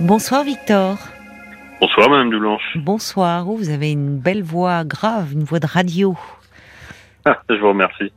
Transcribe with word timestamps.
Bonsoir 0.00 0.44
Victor. 0.44 0.96
Bonsoir 1.80 2.08
Madame 2.08 2.30
Dublanche. 2.30 2.76
Bonsoir, 2.76 3.48
oh, 3.48 3.56
vous 3.56 3.68
avez 3.68 3.90
une 3.90 4.18
belle 4.18 4.44
voix 4.44 4.84
grave, 4.84 5.32
une 5.32 5.42
voix 5.42 5.58
de 5.58 5.66
radio. 5.66 6.16
Ah, 7.24 7.42
je 7.50 7.56
vous 7.56 7.70
remercie. 7.70 8.12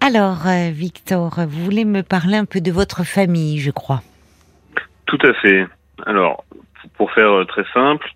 Alors 0.00 0.46
euh, 0.46 0.70
Victor, 0.72 1.36
vous 1.46 1.64
voulez 1.64 1.84
me 1.84 2.02
parler 2.02 2.36
un 2.36 2.46
peu 2.46 2.60
de 2.60 2.72
votre 2.72 3.04
famille, 3.04 3.60
je 3.60 3.70
crois. 3.70 4.02
Tout 5.06 5.18
à 5.22 5.32
fait. 5.34 5.66
Alors, 6.04 6.44
pour 6.96 7.12
faire 7.12 7.30
euh, 7.30 7.44
très 7.44 7.64
simple, 7.72 8.08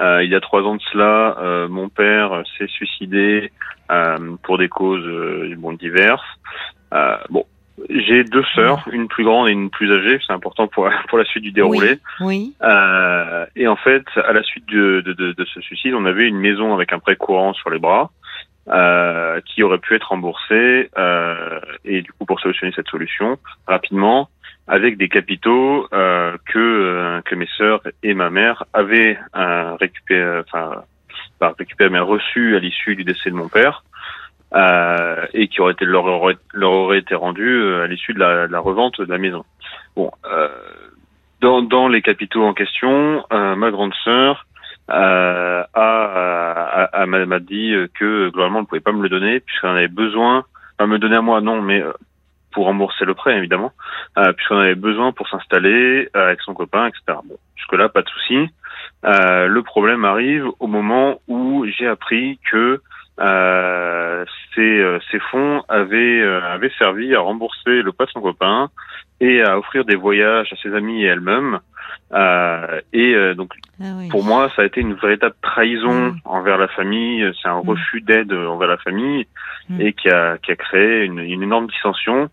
euh, 0.00 0.22
il 0.22 0.30
y 0.30 0.34
a 0.34 0.40
trois 0.40 0.62
ans 0.62 0.76
de 0.76 0.82
cela, 0.92 1.36
euh, 1.38 1.68
mon 1.68 1.88
père 1.88 2.42
s'est 2.56 2.68
suicidé 2.68 3.50
euh, 3.90 4.36
pour 4.44 4.58
des 4.58 4.68
causes 4.68 5.08
bon, 5.56 5.72
diverses. 5.72 6.22
Bon, 7.30 7.44
j'ai 7.90 8.24
deux 8.24 8.44
sœurs, 8.54 8.86
une 8.90 9.08
plus 9.08 9.24
grande 9.24 9.48
et 9.48 9.52
une 9.52 9.70
plus 9.70 9.92
âgée. 9.92 10.18
C'est 10.26 10.32
important 10.32 10.66
pour 10.66 10.88
pour 11.08 11.18
la 11.18 11.24
suite 11.24 11.42
du 11.42 11.52
déroulé. 11.52 11.98
Oui. 12.20 12.54
Euh, 12.62 13.46
et 13.54 13.68
en 13.68 13.76
fait, 13.76 14.04
à 14.16 14.32
la 14.32 14.42
suite 14.42 14.66
de, 14.66 15.02
de, 15.02 15.12
de, 15.12 15.32
de 15.32 15.44
ce 15.44 15.60
suicide, 15.60 15.94
on 15.94 16.06
avait 16.06 16.26
une 16.26 16.38
maison 16.38 16.74
avec 16.74 16.92
un 16.92 16.98
prêt 16.98 17.16
courant 17.16 17.52
sur 17.54 17.70
les 17.70 17.78
bras. 17.78 18.10
Euh, 18.68 19.40
qui 19.42 19.62
aurait 19.62 19.78
pu 19.78 19.94
être 19.94 20.08
remboursé 20.08 20.90
euh, 20.98 21.60
et 21.84 22.02
du 22.02 22.10
coup 22.10 22.24
pour 22.24 22.40
solutionner 22.40 22.72
cette 22.74 22.88
solution 22.88 23.38
rapidement 23.68 24.28
avec 24.66 24.96
des 24.96 25.08
capitaux 25.08 25.86
euh, 25.92 26.36
que 26.46 26.58
euh, 26.58 27.20
que 27.22 27.36
mes 27.36 27.46
sœurs 27.56 27.80
et 28.02 28.12
ma 28.12 28.28
mère 28.28 28.64
avaient 28.72 29.20
euh, 29.36 29.76
récupéré 29.76 30.40
enfin 30.40 30.82
pas 31.38 31.54
récupéré 31.56 31.90
mais 31.90 32.00
reçu 32.00 32.56
à 32.56 32.58
l'issue 32.58 32.96
du 32.96 33.04
décès 33.04 33.30
de 33.30 33.36
mon 33.36 33.48
père 33.48 33.84
euh, 34.54 35.26
et 35.34 35.48
qui 35.48 35.60
aurait 35.60 35.72
été 35.72 35.84
leur 35.84 36.04
aurait, 36.04 36.36
leur 36.54 36.72
aurait 36.72 36.98
été 36.98 37.14
rendu 37.14 37.46
euh, 37.48 37.84
à 37.84 37.86
l'issue 37.86 38.14
de 38.14 38.20
la, 38.20 38.46
la 38.46 38.60
revente 38.60 39.00
de 39.00 39.10
la 39.10 39.18
maison. 39.18 39.44
Bon, 39.96 40.10
euh, 40.30 40.48
dans 41.40 41.62
dans 41.62 41.88
les 41.88 42.02
capitaux 42.02 42.44
en 42.44 42.54
question, 42.54 43.24
euh, 43.32 43.56
ma 43.56 43.70
grande 43.70 43.92
sœur 44.04 44.46
euh, 44.90 45.64
a, 45.74 45.82
a, 45.82 46.84
a- 47.02 47.06
m'a 47.06 47.38
dit 47.40 47.74
que 47.94 48.28
globalement 48.30 48.58
elle 48.58 48.62
ne 48.62 48.66
pouvait 48.68 48.80
pas 48.80 48.92
me 48.92 49.02
le 49.02 49.08
donner 49.08 49.40
puisqu'elle 49.40 49.70
en 49.70 49.74
avait 49.76 49.88
besoin, 49.88 50.44
pas 50.78 50.86
me 50.86 50.98
donner 50.98 51.16
à 51.16 51.22
moi 51.22 51.40
non, 51.40 51.60
mais 51.60 51.82
euh, 51.82 51.92
pour 52.52 52.66
rembourser 52.66 53.04
le 53.04 53.12
prêt 53.14 53.36
évidemment, 53.36 53.72
puisqu'on 54.36 54.56
avait 54.58 54.74
besoin 54.76 55.12
pour 55.12 55.28
s'installer 55.28 56.08
avec 56.14 56.40
son 56.40 56.54
copain, 56.54 56.86
etc. 56.86 57.18
Bon, 57.28 57.36
jusque 57.54 57.72
là 57.74 57.90
pas 57.90 58.00
de 58.00 58.08
souci. 58.08 58.48
Le 59.02 59.60
problème 59.60 60.06
arrive 60.06 60.46
au 60.58 60.66
moment 60.66 61.20
où 61.28 61.66
j'ai 61.66 61.86
appris 61.86 62.38
que 62.50 62.80
euh, 63.20 64.24
ces, 64.54 64.60
euh, 64.80 64.98
ces 65.10 65.18
fonds 65.30 65.62
avaient, 65.68 66.20
euh, 66.20 66.40
avaient 66.52 66.72
servi 66.78 67.14
à 67.14 67.20
rembourser 67.20 67.82
le 67.82 67.92
prêt 67.92 68.06
de 68.06 68.10
son 68.10 68.20
copain 68.20 68.68
et 69.20 69.42
à 69.42 69.58
offrir 69.58 69.84
des 69.84 69.96
voyages 69.96 70.52
à 70.52 70.56
ses 70.56 70.74
amis 70.74 71.02
et 71.02 71.06
elle-même. 71.06 71.58
Euh, 72.12 72.80
et 72.92 73.14
euh, 73.14 73.34
donc 73.34 73.52
Ah 73.80 73.84
oui. 73.98 74.08
pour 74.08 74.22
moi, 74.24 74.50
ça 74.54 74.62
a 74.62 74.64
été 74.64 74.80
une 74.80 74.94
véritable 74.94 75.34
trahison 75.42 76.10
Mm. 76.12 76.16
envers 76.24 76.58
la 76.58 76.68
famille. 76.68 77.28
C'est 77.42 77.48
un 77.48 77.62
Mm. 77.62 77.68
refus 77.68 78.00
d'aide 78.02 78.32
envers 78.32 78.68
la 78.68 78.76
famille 78.76 79.26
Mm. 79.70 79.80
et 79.80 79.92
qui 79.92 80.08
a, 80.10 80.38
qui 80.38 80.52
a 80.52 80.56
créé 80.56 81.04
une, 81.04 81.18
une 81.18 81.42
énorme 81.42 81.66
dissension. 81.68 82.28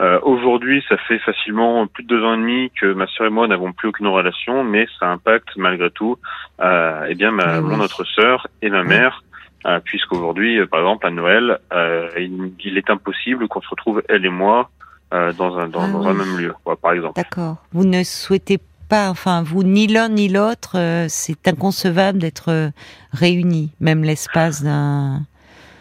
Euh, 0.00 0.18
Aujourd'hui, 0.22 0.82
ça 0.88 0.96
fait 0.96 1.18
facilement 1.18 1.86
plus 1.86 2.02
de 2.02 2.08
deux 2.08 2.24
ans 2.24 2.32
et 2.32 2.38
demi 2.38 2.70
que 2.80 2.94
ma 2.94 3.06
sœur 3.08 3.26
et 3.26 3.30
moi 3.30 3.46
n'avons 3.46 3.72
plus 3.74 3.88
aucune 3.88 4.06
relation, 4.06 4.64
mais 4.64 4.86
ça 4.98 5.06
impacte 5.10 5.54
malgré 5.56 5.90
tout, 5.90 6.16
euh, 6.62 7.04
eh 7.10 7.14
bien, 7.14 7.30
ma, 7.30 7.58
Oui, 7.58 7.64
oui. 7.64 7.76
mon 7.76 7.80
autre 7.84 8.02
sœur 8.04 8.46
et 8.62 8.70
ma 8.70 8.84
mère. 8.84 9.22
Euh, 9.66 9.80
puisqu'aujourd'hui, 9.84 10.58
euh, 10.60 10.66
par 10.66 10.80
exemple, 10.80 11.06
à 11.06 11.10
Noël, 11.10 11.58
euh, 11.72 12.08
il, 12.18 12.52
il 12.64 12.78
est 12.78 12.88
impossible 12.88 13.48
qu'on 13.48 13.60
se 13.60 13.68
retrouve, 13.68 14.02
elle 14.08 14.24
et 14.24 14.28
moi, 14.30 14.70
dans 15.12 15.56
un, 15.58 15.68
dans, 15.68 15.82
Ah 15.82 15.88
dans 15.88 16.00
oui. 16.02 16.08
un 16.08 16.14
même 16.14 16.36
lieu, 16.38 16.54
quoi, 16.64 16.76
par 16.76 16.92
exemple. 16.92 17.14
D'accord. 17.16 17.56
Vous 17.72 17.84
ne 17.84 18.02
souhaitez 18.02 18.58
pas, 18.88 19.08
enfin 19.10 19.42
vous 19.42 19.62
ni 19.64 19.86
l'un 19.86 20.08
ni 20.08 20.28
l'autre, 20.28 20.76
euh, 20.78 21.06
c'est 21.08 21.48
inconcevable 21.48 22.18
d'être 22.18 22.50
euh, 22.50 22.68
réunis, 23.12 23.70
même 23.80 24.04
l'espace 24.04 24.62
d'un. 24.62 25.22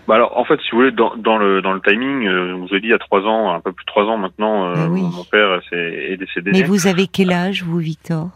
Bah 0.08 0.16
alors, 0.16 0.38
en 0.38 0.45
fait, 0.45 0.60
si 0.61 0.70
vous 0.71 0.77
voulez, 0.77 0.92
dans, 0.92 1.15
dans 1.17 1.37
le 1.37 1.61
dans 1.61 1.73
le 1.73 1.81
timing, 1.81 2.26
euh, 2.27 2.49
je 2.49 2.54
vous 2.54 2.73
ai 2.76 2.80
dit 2.80 2.87
il 2.87 2.92
y 2.92 2.93
a 2.93 2.99
trois 2.99 3.21
ans, 3.21 3.52
un 3.54 3.60
peu 3.60 3.71
plus 3.71 3.83
de 3.83 3.87
trois 3.92 4.04
ans 4.05 4.17
maintenant, 4.17 4.71
Ah 4.73 4.87
oui. 4.89 5.02
mon, 5.02 5.23
père 5.26 5.60
s'est- 5.70 6.08
est 6.11 6.17
décédé. 6.17 6.52
Mais 6.52 6.64
vous 6.64 6.87
avez 6.87 7.08
quel 7.08 7.31
âge, 7.31 7.64
vous, 7.64 7.77
Victor? 7.80 8.30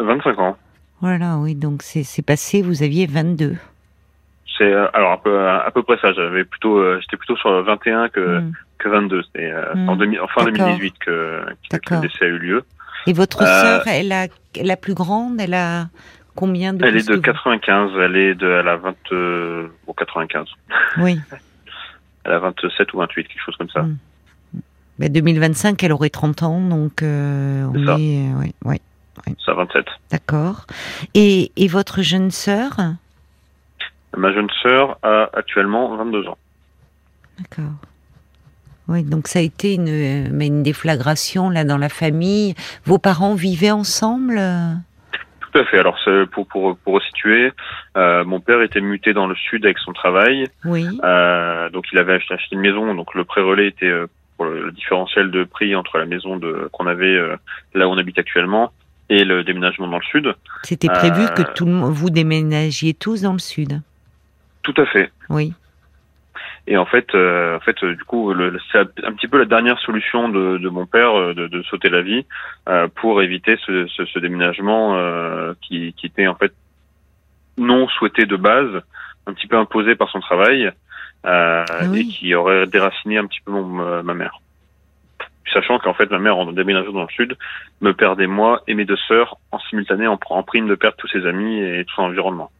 25 0.00 0.38
ans. 0.38 0.56
Voilà, 1.00 1.36
oui, 1.38 1.54
donc 1.54 1.82
c'est 1.82 2.22
passé, 2.24 2.62
vous 2.62 2.82
aviez 2.82 3.06
22. 3.06 3.56
C'est 4.58 4.72
euh, 4.72 4.86
alors 4.92 5.20
peu 5.20 5.48
à, 5.48 5.70
peu 5.72 5.82
près 5.82 5.96
ça. 6.00 6.12
J'avais 6.12 6.44
plutôt, 6.44 6.78
euh, 6.78 6.98
j'étais 7.00 7.16
plutôt 7.16 7.36
sur 7.36 7.50
le 7.50 7.62
21 7.62 8.08
que 8.08 8.38
Hmm. 8.40 8.52
que 8.78 8.88
22. 8.88 9.22
C'était 9.24 9.50
euh, 9.52 9.74
Mm. 9.74 9.88
en, 9.88 9.96
demi, 9.96 10.18
en 10.18 10.26
fin 10.28 10.44
D'accord. 10.44 10.66
2018 10.66 10.94
que, 10.98 11.44
le 11.72 12.00
décès 12.00 12.24
a 12.24 12.28
eu 12.28 12.38
lieu. 12.38 12.64
Et 13.06 13.12
votre 13.12 13.42
Euh, 13.42 13.46
sœur, 13.62 13.82
elle 13.86 14.12
a 14.12 14.26
la 14.62 14.76
plus 14.76 14.94
grande, 14.94 15.40
elle 15.40 15.54
a 15.54 15.86
combien 16.36 16.72
de 16.74 16.84
Elle 16.84 16.96
est 16.96 17.02
de 17.08 17.12
que 17.12 17.16
vous? 17.16 17.22
95. 17.22 17.92
Elle 18.00 18.16
est 18.16 18.34
de, 18.34 18.48
elle 18.48 18.68
a 18.68 18.76
20, 18.76 18.94
euh, 19.12 19.68
bon, 19.86 19.92
95. 19.92 20.46
Oui. 20.98 21.18
Elle 22.26 22.32
a 22.32 22.38
27 22.38 22.90
ou 22.94 22.98
28, 22.98 23.28
quelque 23.28 23.42
chose 23.44 23.56
comme 23.58 23.68
ça. 23.68 23.82
Mm. 23.82 23.96
Ben, 24.98 25.12
2025, 25.12 25.82
elle 25.82 25.92
aurait 25.92 26.08
30 26.08 26.42
ans, 26.42 26.60
donc 26.60 27.02
on 27.02 27.72
C'est 27.74 27.84
ça. 27.84 27.96
est, 27.98 28.28
oui, 28.38 28.54
oui, 28.64 28.76
Ça, 29.44 29.52
27. 29.52 29.84
d'accord. 30.10 30.64
Et, 31.14 31.52
et 31.56 31.68
votre 31.68 32.00
jeune 32.00 32.30
sœur, 32.30 32.76
Ma 34.16 34.32
jeune 34.32 34.48
sœur 34.62 34.98
a 35.02 35.30
actuellement 35.32 35.96
22 35.96 36.28
ans. 36.28 36.38
d'accord. 37.38 37.72
Oui, 38.86 39.02
donc 39.02 39.28
ça 39.28 39.38
a 39.38 39.42
été 39.42 39.74
une, 39.74 39.88
euh, 39.88 40.46
une 40.46 40.62
déflagration 40.62 41.48
là 41.48 41.64
dans 41.64 41.78
la 41.78 41.88
famille. 41.88 42.54
Vos 42.84 42.98
parents 42.98 43.34
vivaient 43.34 43.70
ensemble 43.70 44.36
euh? 44.38 44.74
Tout 45.40 45.58
à 45.58 45.64
fait. 45.64 45.78
Alors, 45.78 45.96
pour 46.32 46.46
pour 46.46 46.76
pour 46.76 46.94
resituer, 46.94 47.52
euh, 47.96 48.24
mon 48.24 48.40
père 48.40 48.60
était 48.60 48.80
muté 48.80 49.14
dans 49.14 49.26
le 49.26 49.36
sud 49.36 49.64
avec 49.64 49.78
son 49.78 49.92
travail. 49.92 50.48
Oui. 50.64 50.86
Euh, 51.02 51.70
donc 51.70 51.86
il 51.92 51.98
avait 51.98 52.14
acheté, 52.14 52.36
une 52.52 52.60
maison, 52.60 52.92
donc 52.94 53.14
le 53.14 53.24
pré-relais 53.24 53.68
était 53.68 53.86
euh, 53.86 54.06
pour 54.36 54.46
le, 54.46 54.66
le 54.66 54.72
différentiel 54.72 55.30
de 55.30 55.44
prix 55.44 55.74
entre 55.76 55.96
la 55.98 56.06
maison 56.06 56.36
de 56.36 56.68
qu'on 56.72 56.86
avait 56.86 57.16
là 57.74 57.88
où 57.88 57.92
on 57.92 57.98
habite 57.98 58.18
actuellement 58.18 58.72
et 59.08 59.24
le 59.24 59.44
déménagement 59.44 59.86
dans 59.86 59.98
le 59.98 60.04
sud. 60.04 60.34
C'était 60.62 60.88
prévu 60.88 61.24
que 61.36 61.42
tout 61.54 61.66
le 61.66 61.72
vous 61.72 62.10
déménagiez 62.10 62.94
tous 62.94 63.22
dans 63.22 63.32
le 63.32 63.38
sud? 63.38 63.80
Tout 64.64 64.74
à 64.76 64.86
fait. 64.86 65.12
Oui. 65.28 65.52
Et 66.66 66.76
en 66.78 66.86
fait, 66.86 67.14
euh, 67.14 67.56
en 67.56 67.60
fait, 67.60 67.76
euh, 67.84 67.94
du 67.94 68.02
coup, 68.04 68.34
c'est 68.72 68.78
un 68.78 69.12
petit 69.12 69.28
peu 69.28 69.38
la 69.38 69.44
dernière 69.44 69.78
solution 69.80 70.30
de, 70.30 70.56
de 70.58 70.68
mon 70.70 70.86
père 70.86 71.14
euh, 71.14 71.34
de, 71.34 71.46
de 71.46 71.62
sauter 71.64 71.90
la 71.90 72.00
vie 72.02 72.24
euh, 72.68 72.88
pour 72.88 73.22
éviter 73.22 73.56
ce, 73.66 73.86
ce, 73.86 74.06
ce 74.06 74.18
déménagement 74.18 74.96
euh, 74.96 75.52
qui, 75.60 75.92
qui 75.92 76.06
était 76.06 76.26
en 76.26 76.34
fait 76.34 76.52
non 77.58 77.86
souhaité 77.88 78.24
de 78.26 78.36
base, 78.36 78.82
un 79.26 79.34
petit 79.34 79.46
peu 79.46 79.56
imposé 79.58 79.94
par 79.94 80.08
son 80.08 80.20
travail 80.20 80.64
euh, 80.66 81.64
Ah 81.68 81.84
oui. 81.90 82.00
et 82.00 82.04
qui 82.06 82.34
aurait 82.34 82.66
déraciné 82.66 83.18
un 83.18 83.26
petit 83.26 83.40
peu 83.44 83.52
mon, 83.52 83.64
ma- 83.64 84.02
ma 84.02 84.14
mère. 84.14 84.40
Sachant 85.52 85.78
qu'en 85.78 85.92
fait, 85.94 86.10
ma 86.10 86.18
mère, 86.18 86.38
en 86.38 86.50
déménageant 86.50 86.92
dans 86.92 87.02
le 87.02 87.08
sud, 87.10 87.36
me 87.82 87.92
perdait 87.92 88.26
moi 88.26 88.62
et 88.66 88.74
mes 88.74 88.86
deux 88.86 88.96
sœurs 89.06 89.36
en 89.52 89.58
simultané 89.60 90.06
en, 90.06 90.18
en 90.30 90.42
prime 90.42 90.66
de 90.66 90.74
perdre 90.74 90.96
tous 90.96 91.08
ses 91.08 91.26
amis 91.26 91.60
et 91.60 91.84
tout 91.84 91.94
son 91.94 92.02
environnement. 92.04 92.50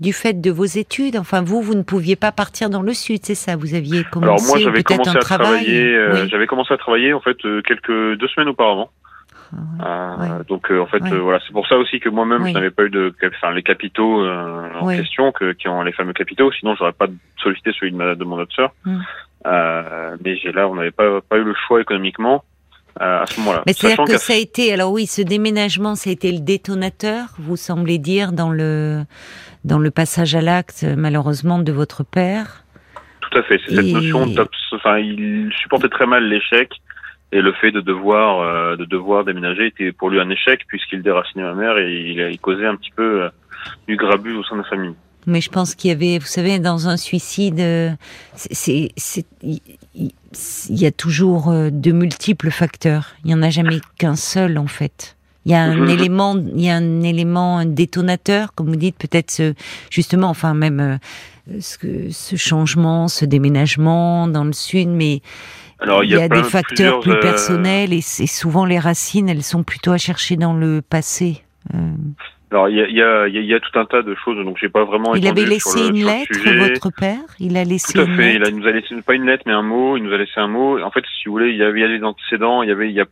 Du 0.00 0.12
fait 0.12 0.40
de 0.40 0.50
vos 0.50 0.64
études, 0.64 1.16
enfin 1.16 1.42
vous, 1.42 1.62
vous 1.62 1.74
ne 1.74 1.82
pouviez 1.82 2.16
pas 2.16 2.32
partir 2.32 2.68
dans 2.70 2.82
le 2.82 2.92
sud, 2.94 3.20
c'est 3.22 3.34
ça 3.34 3.54
Vous 3.56 3.74
aviez 3.74 4.02
commencé 4.04 4.32
Alors 4.32 4.42
moi, 4.46 4.58
j'avais 4.58 4.82
commencé 4.82 5.10
un 5.10 5.14
à 5.14 5.18
travail. 5.18 5.46
travailler. 5.64 5.94
euh, 5.94 6.22
Oui. 6.22 6.28
J'avais 6.30 6.46
commencé 6.46 6.74
à 6.74 6.76
travailler 6.78 7.12
en 7.12 7.20
fait 7.20 7.36
euh, 7.44 7.62
quelques 7.62 8.18
deux 8.18 8.28
semaines 8.28 8.48
auparavant. 8.48 8.90
Ah, 9.80 10.16
Euh, 10.18 10.38
Ouais. 10.38 10.44
Donc 10.48 10.70
en 10.70 10.86
fait 10.86 11.02
Ouais. 11.02 11.16
voilà, 11.18 11.38
c'est 11.46 11.52
pour 11.52 11.66
ça 11.68 11.76
aussi 11.76 12.00
que 12.00 12.08
moi-même 12.08 12.42
Oui. 12.42 12.50
je 12.50 12.54
n'avais 12.54 12.70
pas 12.70 12.84
eu 12.84 12.90
de, 12.90 13.14
enfin 13.36 13.52
les 13.52 13.62
capitaux 13.62 14.26
en 14.26 14.86
question 14.88 15.30
que 15.32 15.52
qui 15.52 15.68
ont 15.68 15.82
les 15.82 15.92
fameux 15.92 16.12
capitaux. 16.12 16.50
Sinon 16.52 16.74
j'aurais 16.76 16.92
pas 16.92 17.06
sollicité 17.42 17.70
celui 17.78 17.92
de, 17.92 17.96
ma, 17.96 18.14
de 18.14 18.24
mon 18.24 18.38
autre 18.40 18.54
sœur. 18.54 18.72
Mm. 18.84 18.98
Euh, 19.46 20.16
mais 20.24 20.36
j'ai 20.38 20.52
là, 20.52 20.66
on 20.68 20.74
n'avait 20.74 20.90
pas 20.90 21.20
pas 21.20 21.36
eu 21.36 21.44
le 21.44 21.54
choix 21.66 21.80
économiquement 21.80 22.42
à 23.00 23.24
ce 23.26 23.38
moment-là. 23.40 23.62
Mais 23.66 23.72
c'est-à-dire 23.72 24.04
que 24.04 24.18
ça 24.18 24.32
a 24.32 24.36
été, 24.36 24.72
alors 24.72 24.92
oui, 24.92 25.06
ce 25.06 25.22
déménagement, 25.22 25.94
ça 25.94 26.10
a 26.10 26.12
été 26.12 26.30
le 26.32 26.40
détonateur, 26.40 27.26
vous 27.38 27.56
semblez 27.56 27.98
dire, 27.98 28.32
dans 28.32 28.50
le, 28.50 29.04
dans 29.64 29.78
le 29.78 29.90
passage 29.90 30.34
à 30.34 30.40
l'acte, 30.40 30.84
malheureusement, 30.96 31.58
de 31.58 31.72
votre 31.72 32.04
père. 32.04 32.64
Tout 33.20 33.38
à 33.38 33.42
fait. 33.42 33.58
C'est 33.66 33.74
cette 33.76 33.84
Et- 33.86 33.92
notion 33.92 34.26
Enfin, 34.72 34.98
il 34.98 35.50
supportait 35.60 35.88
très 35.88 36.06
mal 36.06 36.28
l'échec 36.28 36.70
et 37.32 37.40
le 37.40 37.52
fait 37.54 37.70
de 37.72 37.80
devoir 37.80 38.40
euh, 38.40 38.76
de 38.76 38.84
devoir 38.84 39.24
déménager 39.24 39.66
était 39.66 39.92
pour 39.92 40.10
lui 40.10 40.20
un 40.20 40.28
échec 40.30 40.60
puisqu'il 40.68 41.02
déracinait 41.02 41.42
ma 41.44 41.54
mère 41.54 41.78
et 41.78 41.90
il, 41.92 42.18
il 42.30 42.38
causait 42.38 42.66
un 42.66 42.76
petit 42.76 42.90
peu 42.94 43.22
euh, 43.22 43.28
du 43.88 43.96
grabuge 43.96 44.36
au 44.36 44.44
sein 44.44 44.56
de 44.56 44.62
la 44.62 44.68
famille. 44.68 44.94
Mais 45.26 45.40
je 45.40 45.48
pense 45.48 45.74
qu'il 45.74 45.90
y 45.90 45.94
avait, 45.94 46.18
vous 46.18 46.26
savez, 46.26 46.58
dans 46.58 46.86
un 46.88 46.96
suicide, 46.98 47.58
euh, 47.60 47.90
c'est- 48.34 48.92
il 50.68 50.76
y 50.80 50.86
a 50.86 50.92
toujours 50.92 51.48
euh, 51.50 51.70
de 51.70 51.92
multiples 51.92 52.50
facteurs. 52.50 53.10
Il 53.24 53.30
y 53.30 53.34
en 53.34 53.42
a 53.42 53.50
jamais 53.50 53.80
qu'un 53.98 54.16
seul, 54.16 54.58
en 54.58 54.66
fait. 54.66 55.16
Il 55.46 55.52
y 55.52 55.54
a 55.54 55.62
un 55.62 55.76
Mhm. 55.76 55.88
élément, 55.90 56.36
il 56.36 56.62
y 56.62 56.70
a 56.70 56.76
un 56.76 57.02
élément 57.02 57.58
un 57.58 57.66
détonateur, 57.66 58.54
comme 58.54 58.68
vous 58.68 58.76
dites, 58.76 58.96
peut-être 58.96 59.30
ce, 59.30 59.54
justement, 59.90 60.28
enfin 60.30 60.54
même 60.54 60.80
euh, 60.80 60.96
ce, 61.60 61.76
que- 61.76 62.10
ce 62.10 62.36
changement, 62.36 63.08
ce 63.08 63.26
déménagement 63.26 64.26
dans 64.28 64.44
le 64.44 64.54
sud, 64.54 64.88
mais 64.88 65.20
Alors, 65.80 66.02
il 66.02 66.10
y 66.10 66.14
y 66.14 66.16
a 66.20 66.28
plein- 66.30 66.40
des 66.42 66.48
facteurs 66.48 67.00
plus 67.00 67.12
euh, 67.12 67.20
personnels 67.20 67.92
et 67.92 68.00
c'est 68.00 68.26
souvent 68.26 68.64
les 68.64 68.78
racines, 68.78 69.28
elles 69.28 69.42
sont 69.42 69.62
plutôt 69.64 69.92
à 69.92 69.98
chercher 69.98 70.36
dans 70.36 70.54
le 70.54 70.80
passé. 70.80 71.42
Euh, 71.74 71.92
Alors 72.54 72.68
il 72.68 72.76
y 72.76 72.80
a, 72.82 72.88
y, 72.88 73.02
a, 73.02 73.26
il 73.26 73.34
y 73.34 73.38
a- 73.38 73.40
il 73.40 73.46
y 73.46 73.54
a 73.54 73.58
tout 73.58 73.76
un 73.76 73.84
tas 73.84 74.02
de 74.02 74.14
choses, 74.24 74.36
donc 74.44 74.58
j'ai 74.60 74.68
pas 74.68 74.84
vraiment. 74.84 75.16
il 75.16 75.26
avait 75.26 75.44
laissé 75.44 75.90
le- 75.90 75.96
une 75.98 76.06
lettre, 76.06 76.28
votre 76.56 76.90
père? 76.96 77.18
Il 77.40 77.56
a 77.56 77.64
laissé 77.64 77.94
Tout 77.94 78.00
à 78.02 78.04
une 78.04 78.14
fait. 78.16 78.34
Il, 78.36 78.44
a, 78.46 78.50
nous 78.52 78.64
a 78.66 78.70
laissé 78.70 78.94
pas 79.02 79.14
une 79.14 79.26
lettre, 79.26 79.42
mais 79.46 79.52
un 79.52 79.62
mot. 79.62 79.96
Il 79.96 80.04
nous 80.04 80.12
a 80.12 80.18
laissé 80.18 80.38
un 80.38 80.46
mot. 80.46 80.80
En 80.80 80.92
fait, 80.92 81.04
si 81.20 81.26
vous 81.26 81.32
voulez, 81.32 81.50
il 81.50 81.56
y 81.56 81.64
avait, 81.64 81.88
des 81.98 82.04
antécédents. 82.04 82.62
Il 82.62 82.68
y 82.68 82.72
avait, 82.72 82.88
il 82.88 82.94
y 82.94 83.00
a 83.00 83.06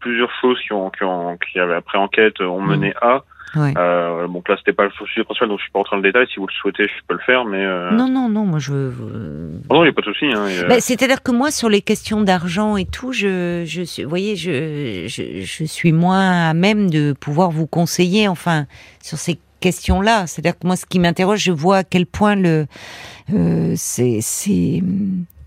plusieurs 0.00 0.30
choses 0.40 0.60
qui 0.60 0.72
ont, 0.74 0.90
qui 0.90 1.02
ont, 1.02 1.38
qui 1.38 1.58
avaient 1.58 1.74
après 1.76 1.96
enquête 1.96 2.40
ont 2.42 2.60
mené 2.60 2.92
à. 3.00 3.24
Ouais. 3.56 3.72
Euh, 3.76 4.26
donc 4.28 4.48
là, 4.48 4.56
c'était 4.58 4.72
pas 4.72 4.84
le 4.84 4.90
sujet 5.06 5.24
principal, 5.24 5.48
donc 5.48 5.58
je 5.58 5.64
suis 5.64 5.72
pas 5.72 5.78
rentré 5.80 5.96
dans 5.96 6.02
le 6.02 6.08
détail. 6.08 6.26
Si 6.32 6.40
vous 6.40 6.46
le 6.46 6.52
souhaitez, 6.52 6.84
je 6.84 6.92
peux 7.06 7.14
le 7.14 7.20
faire, 7.20 7.44
mais. 7.44 7.64
Euh... 7.64 7.90
Non, 7.92 8.08
non, 8.08 8.28
non, 8.28 8.44
moi 8.44 8.58
je 8.58 8.72
Oh 9.70 9.74
non, 9.74 9.84
il 9.84 9.86
y 9.86 9.90
a 9.90 9.92
pas 9.92 10.00
de 10.02 10.06
souci. 10.06 10.26
Hein, 10.26 10.46
a- 10.64 10.68
Ben, 10.68 10.80
C'est-à-dire 10.80 11.22
que 11.22 11.30
moi, 11.32 11.50
sur 11.50 11.68
les 11.68 11.80
questions 11.82 12.20
d'argent 12.22 12.76
et 12.76 12.84
tout, 12.84 13.12
je, 13.12 13.62
je 13.66 13.82
suis, 13.82 14.02
vous 14.04 14.08
voyez, 14.10 14.36
je, 14.36 15.04
je, 15.06 15.42
je 15.44 15.64
suis 15.64 15.92
moins 15.92 16.48
à 16.50 16.54
même 16.54 16.90
de 16.90 17.12
pouvoir 17.12 17.50
vous 17.50 17.66
conseiller, 17.66 18.28
enfin, 18.28 18.66
sur 19.02 19.18
ces 19.18 19.38
questions-là. 19.60 20.26
C'est-à-dire 20.26 20.58
que 20.58 20.66
moi, 20.66 20.76
ce 20.76 20.84
qui 20.86 20.98
m'interroge, 20.98 21.40
je 21.42 21.52
vois 21.52 21.78
à 21.78 21.84
quel 21.84 22.06
point 22.06 22.34
le, 22.36 22.66
euh, 23.32 23.72
c'est, 23.76 24.20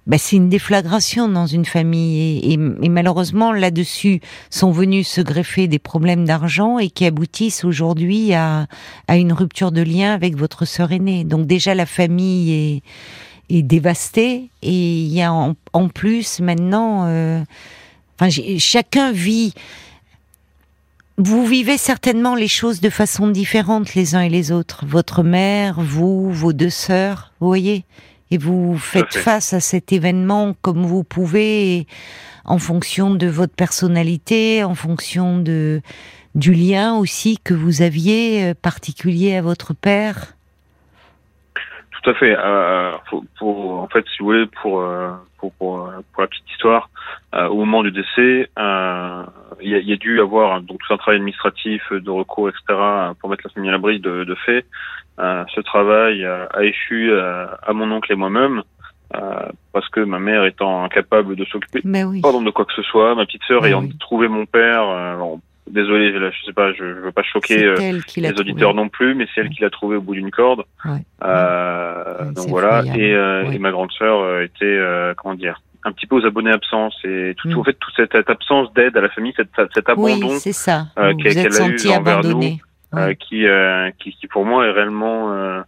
ben, 0.08 0.18
c'est 0.18 0.38
une 0.38 0.50
déflagration 0.50 1.28
dans 1.30 1.46
une 1.46 1.66
famille 1.66 2.40
et, 2.40 2.54
et- 2.54 2.60
et 2.82 2.90
malheureusement 2.90 3.52
là-dessus 3.52 4.22
sont 4.50 4.72
venus 4.72 5.08
se 5.08 5.22
greffer 5.22 5.68
des 5.68 5.80
problèmes 5.80 6.26
d'argent 6.26 6.80
et 6.80 6.90
qui 6.90 7.06
aboutissent 7.06 7.64
aujourd'hui 7.64 8.34
à, 8.34 8.68
à 9.08 9.18
une 9.18 9.34
rupture 9.34 9.72
de 9.72 9.82
lien 9.84 10.14
avec 10.14 10.36
votre 10.36 10.66
sœur 10.66 10.92
aînée. 10.92 11.24
Donc 11.26 11.46
déjà 11.46 11.76
la 11.76 11.86
famille 11.86 12.52
est 12.52 12.82
est 13.50 13.62
dévastée 13.62 14.50
et 14.62 14.72
il 15.00 15.08
y 15.14 15.22
a 15.22 15.32
en, 15.32 15.56
en 15.72 15.88
plus 15.88 16.42
maintenant, 16.42 17.06
euh, 17.08 17.42
enfin 18.20 18.30
chacun 18.60 19.14
vit. 19.14 19.54
Vous 21.18 21.46
vivez 21.46 21.78
certainement 21.78 22.36
les 22.36 22.50
choses 22.50 22.82
de 22.82 22.90
façon 22.90 23.28
différente 23.28 23.96
les 23.96 24.16
uns 24.16 24.22
et 24.22 24.30
les 24.30 24.52
autres. 24.52 24.86
Votre 24.86 25.24
mère, 25.24 25.80
vous, 25.82 26.30
vos 26.30 26.52
deux 26.54 26.70
sœurs, 26.70 27.32
vous 27.40 27.48
voyez, 27.48 27.86
et 28.32 28.38
vous 28.38 28.78
faites 28.78 29.14
fait. 29.14 29.20
face 29.20 29.54
à 29.54 29.60
cet 29.60 29.92
événement 29.92 30.56
comme 30.62 30.86
vous 30.86 31.04
pouvez, 31.04 31.88
en 32.46 32.60
fonction 32.60 33.14
de 33.14 33.28
votre 33.28 33.54
personnalité, 33.54 34.64
en 34.64 34.76
fonction 34.76 35.40
de 35.40 35.82
du 36.36 36.54
lien 36.54 36.96
aussi 36.96 37.40
que 37.44 37.56
vous 37.56 37.82
aviez 37.82 38.44
euh, 38.44 38.54
particulier 38.54 39.36
à 39.36 39.42
votre 39.42 39.74
père? 39.74 40.37
Tout 42.08 42.12
à 42.12 42.20
fait. 42.20 42.38
Euh, 42.40 42.92
pour, 43.10 43.26
pour- 43.38 43.80
en 43.82 43.88
fait, 43.90 44.06
si 44.08 44.20
vous 44.20 44.28
voulez, 44.28 44.46
pour 44.62 44.80
euh, 44.80 45.10
pour, 45.40 45.52
pour, 45.56 45.92
pour 46.14 46.22
la 46.22 46.28
petite 46.28 46.50
histoire, 46.52 46.90
euh, 47.36 47.48
au 47.50 47.58
moment 47.66 47.84
du 47.84 47.92
décès, 47.92 48.50
euh, 48.58 49.24
il 49.62 49.70
y, 49.70 49.76
a, 49.76 49.80
y 49.80 49.92
a 49.92 49.98
dû 49.98 50.22
avoir 50.22 50.56
hein, 50.56 50.62
donc 50.62 50.78
tout 50.80 50.94
un 50.94 50.98
travail 50.98 51.18
administratif 51.18 51.82
de 51.92 52.10
recours, 52.10 52.48
etc., 52.48 52.64
pour 53.20 53.30
mettre 53.30 53.44
la 53.46 53.52
famille 53.52 53.68
à 53.70 53.74
l'abri 53.74 54.00
de, 54.00 54.24
de 54.24 54.36
fait. 54.36 54.66
Ce 55.20 55.60
travail 55.62 56.24
a 56.26 56.64
échu 56.64 57.12
à 57.14 57.74
mon 57.74 57.92
oncle 57.92 58.12
et 58.12 58.16
moi-même. 58.16 58.62
euh, 59.16 59.20
parce 59.74 59.88
que 59.90 60.00
ma 60.02 60.20
mère 60.20 60.44
étant 60.46 60.84
incapable 60.84 61.36
de 61.36 61.46
s'occuper 61.46 61.82
Mais 61.86 62.04
oui. 62.04 62.22
pardon 62.22 62.42
de 62.42 62.50
quoi 62.52 62.66
que 62.66 62.74
ce 62.74 62.82
soit, 62.84 63.16
ma 63.16 63.26
petite 63.26 63.44
sœur 63.48 63.66
ayant 63.66 63.82
oui. 63.82 63.98
trouvé 64.00 64.28
mon 64.28 64.46
père, 64.46 64.84
euh, 64.90 65.16
désolé, 65.70 66.12
je, 66.14 66.32
je 66.32 66.46
sais 66.46 66.54
pas, 66.54 66.72
je, 66.74 66.78
je 66.84 67.00
veux 67.00 67.12
pas 67.12 67.24
choquer 67.24 67.64
euh, 67.64 67.76
les 68.16 68.32
auditeurs 68.40 68.70
trouvé. 68.70 68.74
non 68.84 68.90
plus, 68.90 69.16
mais 69.16 69.26
c'est 69.34 69.42
elle 69.42 69.48
Ouais. 69.48 69.54
qui 69.54 69.62
l'a 69.62 69.70
trouvé 69.70 69.98
au 69.98 70.02
bout 70.02 70.14
d'une 70.14 70.32
corde. 70.32 70.64
Ouais. 70.86 71.00
Euh, 71.24 72.26
Ouais, 72.26 72.34
donc 72.34 72.48
voilà. 72.48 72.84
Et, 72.96 73.14
euh, 73.14 73.50
et 73.52 73.60
ma 73.60 73.72
grande 73.72 73.92
sœur 73.92 74.42
était, 74.42 74.80
comment 75.18 75.36
dire, 75.36 75.62
un 75.84 75.92
petit 75.92 76.08
peu 76.08 76.16
aux 76.16 76.26
abonnés 76.26 76.52
absents. 76.52 76.90
Et 77.04 77.34
tout, 77.38 77.50
Mm. 77.50 77.60
en 77.60 77.64
fait, 77.64 77.74
toute 77.80 77.94
cette, 77.96 78.12
cette 78.12 78.30
absence 78.30 78.74
d'aide 78.74 78.98
à 78.98 79.02
la 79.02 79.10
famille, 79.10 79.34
cette, 79.36 79.50
cet 79.74 79.88
abandon 79.90 80.28
Oui, 80.30 80.40
c'est 80.40 80.52
ça. 80.54 80.88
vous 80.98 81.16
qu'elle- 81.18 81.34
qu'elle 81.34 81.62
a 81.62 81.68
eu 81.68 81.88
envers 81.90 82.22
nous, 82.24 82.30
abandonné. 82.30 82.62
Ouais. 82.94 83.16
qui, 83.16 83.46
qui, 84.00 84.12
qui 84.18 84.28
pour 84.28 84.46
moi 84.46 84.66
est 84.66 84.72
réellement, 84.72 85.62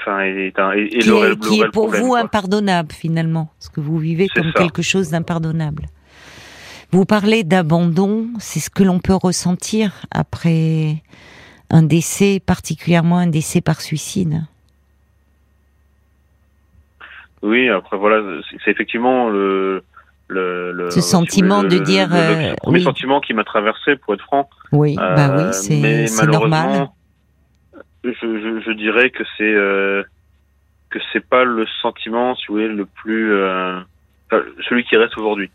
enfin, 0.00 0.20
est 0.20 0.58
un, 0.58 0.72
est, 0.72 0.84
est 0.84 0.98
qui 1.00 1.08
le, 1.08 1.16
est, 1.16 1.28
le 1.30 1.36
qui 1.36 1.60
est 1.60 1.64
pour 1.70 1.84
problème, 1.84 2.02
vous 2.02 2.08
quoi. 2.10 2.20
impardonnable 2.20 2.92
finalement, 2.92 3.50
ce 3.58 3.68
que 3.70 3.80
vous 3.80 3.98
vivez 3.98 4.28
comme 4.28 4.50
ça. 4.52 4.62
quelque 4.62 4.82
chose 4.82 5.10
d'impardonnable. 5.10 5.84
Vous 6.92 7.04
parlez 7.04 7.44
d'abandon, 7.44 8.26
c'est 8.38 8.58
ce 8.60 8.68
que 8.70 8.82
l'on 8.82 8.98
peut 8.98 9.14
ressentir 9.14 9.92
après 10.10 10.96
un 11.70 11.82
décès, 11.82 12.40
particulièrement 12.44 13.18
un 13.18 13.28
décès 13.28 13.60
par 13.60 13.80
suicide. 13.80 14.42
Oui, 17.42 17.68
après 17.68 17.96
voilà, 17.96 18.40
c'est 18.64 18.70
effectivement 18.70 19.28
le 19.28 19.82
le, 20.28 20.72
le 20.72 20.90
Ce 20.90 21.00
sentiment 21.00 21.62
de 21.64 21.78
dire, 21.78 22.08
le, 22.08 22.14
euh, 22.50 22.54
premier 22.54 22.78
oui. 22.78 22.84
sentiment 22.84 23.20
qui 23.20 23.34
m'a 23.34 23.42
traversé 23.44 23.96
pour 23.96 24.14
être 24.14 24.22
franc. 24.24 24.48
Oui, 24.72 24.94
bah 24.96 25.28
Euh, 25.28 25.46
oui, 25.48 25.52
c'est 25.52 25.80
mais 25.80 26.06
c'est 26.06 26.26
normal. 26.26 26.88
Je, 28.04 28.10
je, 28.12 28.62
je 28.64 28.72
dirais 28.72 29.10
que 29.10 29.24
c'est 29.36 29.42
euh, 29.52 30.02
que 30.90 30.98
c'est 31.12 31.26
pas 31.26 31.44
le 31.44 31.66
sentiment, 31.82 32.34
si 32.36 32.46
vous 32.48 32.54
voulez, 32.54 32.68
le 32.68 32.86
plus 32.86 33.32
euh, 33.32 33.80
celui 34.68 34.84
qui 34.84 34.96
reste 34.96 35.16
aujourd'hui. 35.18 35.50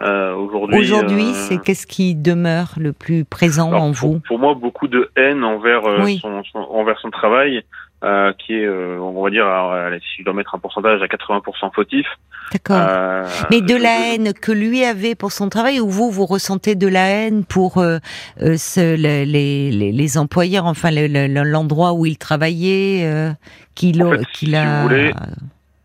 Euh, 0.00 0.34
aujourd'hui, 0.34 0.78
Aujourd'hui, 0.78 1.30
euh, 1.30 1.32
c'est 1.48 1.58
qu'est-ce 1.58 1.86
qui 1.86 2.14
demeure 2.14 2.74
le 2.78 2.92
plus 2.92 3.24
présent 3.24 3.72
en 3.72 3.92
pour, 3.92 4.10
vous 4.12 4.20
pour 4.20 4.38
moi, 4.38 4.54
beaucoup 4.54 4.86
de 4.86 5.10
haine 5.16 5.42
envers 5.42 5.84
euh, 5.86 6.04
Oui. 6.04 6.18
son, 6.22 6.42
son- 6.52 6.58
envers 6.70 6.98
son 7.00 7.10
travail, 7.10 7.62
euh, 8.04 8.32
qui 8.38 8.54
est, 8.54 8.64
euh, 8.64 8.98
on 9.00 9.20
va 9.20 9.30
dire, 9.30 9.44
alors, 9.44 9.72
allez, 9.72 9.98
si 9.98 10.20
je 10.20 10.24
dois 10.24 10.34
mettre 10.34 10.54
un 10.54 10.60
pourcentage 10.60 11.02
à 11.02 11.06
80% 11.06 11.72
fautif. 11.74 12.06
D'accord. 12.52 12.80
Mais 13.50 13.60
de 13.60 13.74
la 13.74 14.14
haine 14.14 14.32
que 14.32 14.52
lui 14.52 14.84
avait 14.84 15.16
pour 15.16 15.32
son 15.32 15.48
travail, 15.48 15.80
ou 15.80 15.88
vous, 15.90 16.10
vous 16.12 16.26
ressentez 16.26 16.76
de 16.76 16.86
la 16.86 17.08
haine 17.08 17.44
pour 17.44 17.74
ce- 18.38 18.96
le- 18.96 19.24
les, 19.30 19.70
les, 19.72 19.90
les 19.90 20.16
employeurs, 20.18 20.66
enfin 20.66 20.90
le- 20.92 21.08
le- 21.08 21.42
l'endroit 21.42 21.92
où 21.92 22.06
il 22.06 22.16
travaillait, 22.18 23.04
euh, 23.04 23.30
qu'il 23.74 24.00
En 24.04 24.12
a- 24.12 24.18
fait, 24.18 24.24
si 24.32 24.54
a. 24.54 24.86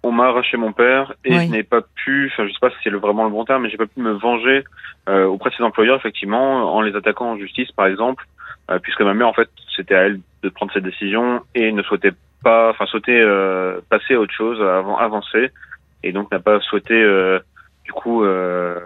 on 0.04 0.12
m'a 0.12 0.26
arraché 0.28 0.58
mon 0.58 0.74
père 0.74 1.14
et 1.24 1.34
Oui. 1.38 1.46
je 1.48 1.52
n'ai 1.52 1.64
pas 1.64 1.82
pu, 1.96 2.30
enfin 2.32 2.46
je 2.46 2.52
sais 2.52 2.60
pas 2.60 2.70
si 2.72 2.76
c'est 2.84 2.90
le- 2.90 2.98
vraiment 3.00 3.24
le 3.24 3.30
bon 3.30 3.46
terme, 3.46 3.64
mais 3.64 3.70
j'ai 3.70 3.78
pas 3.78 3.86
pu 3.86 4.00
me 4.02 4.12
venger 4.12 4.64
euh, 5.10 5.26
auprès 5.26 5.50
de 5.50 5.56
ses 5.56 5.64
employeurs 5.64 5.96
effectivement 5.98 6.76
en 6.76 6.82
les 6.82 6.96
attaquant 6.96 7.32
en 7.32 7.38
justice 7.38 7.72
par 7.72 7.88
exemple, 7.88 8.26
euh, 8.70 8.80
puisque 8.80 9.02
ma 9.02 9.14
mère 9.14 9.28
en 9.28 9.34
fait 9.34 9.50
c'était 9.76 9.96
à 9.96 10.02
elle 10.04 10.20
de 10.44 10.50
prendre 10.50 10.72
cette 10.74 10.84
décision 10.84 11.42
et 11.56 11.72
ne 11.72 11.82
souhaitait 11.84 12.12
pas, 12.44 12.70
enfin 12.72 12.86
souhaitait 12.86 13.20
euh, 13.20 13.80
passer 13.90 14.16
à 14.16 14.20
autre 14.20 14.34
chose, 14.34 14.62
avant 14.62 14.98
avancer 14.98 15.52
et 16.04 16.12
donc 16.12 16.30
n'a 16.32 16.40
pas 16.40 16.60
souhaité 16.60 17.02
euh, 17.02 17.40
du 17.86 17.94
coup 17.94 18.24
euh, 18.26 18.78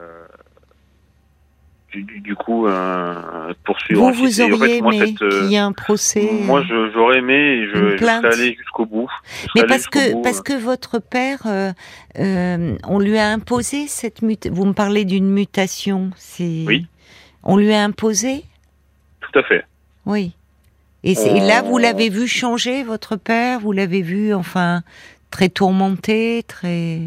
du, 1.94 2.36
coup 2.36 2.68
euh, 2.68 3.54
poursuivre. 3.63 4.01
vous, 4.01 4.07
en 4.07 4.12
vous 4.12 4.42
en 4.42 4.45
fait, 4.45 4.51
auriez 4.51 4.81
moi, 4.81 4.94
aimé 4.95 5.16
euh, 5.21 5.30
qu'il 5.42 5.52
y 5.52 5.56
ait 5.56 5.59
un 5.59 5.71
procès. 5.71 6.30
moi, 6.44 6.61
je- 6.68 6.92
j'aurais 6.94 7.19
aimé 7.19 7.33
et 7.33 7.68
je, 7.68 7.97
je 7.97 7.97
serais 7.97 8.26
allé 8.33 8.56
jusqu'au 8.59 8.85
bout. 8.85 9.09
Mais 9.56 9.64
parce 9.66 9.88
que 9.88 10.14
bout, 10.14 10.21
parce 10.21 10.40
euh. 10.40 10.44
que 10.44 10.54
votre 10.54 11.00
père, 11.00 11.40
euh, 11.45 11.71
euh, 12.19 12.76
on 12.88 13.00
lui 13.00 13.18
a 13.18 13.30
imposé 13.30 13.88
cette 13.88 14.21
mutation. 14.21 14.54
Vous 14.56 14.66
me 14.66 14.73
parlez 14.73 15.06
d'une 15.06 15.30
mutation, 15.30 16.11
c'est. 16.18 16.64
Oui. 16.68 16.85
On 17.44 17.56
lui 17.57 17.71
a 17.73 17.83
imposé, 17.83 18.44
Tout 19.21 19.40
à 19.40 19.44
fait. 19.44 19.64
oui. 20.06 20.33
Et, 21.04 21.16
c'est- 21.16 21.38
et 21.38 21.40
là, 21.40 21.61
vous 21.61 21.78
l'avez 21.78 22.09
vu 22.09 22.28
changer, 22.28 22.83
votre 22.83 23.16
père? 23.16 23.59
Vous 23.61 23.71
l'avez 23.71 24.02
vu, 24.02 24.33
enfin, 24.33 24.81
très 25.31 25.47
tourmenté, 25.47 26.44
très 26.47 27.02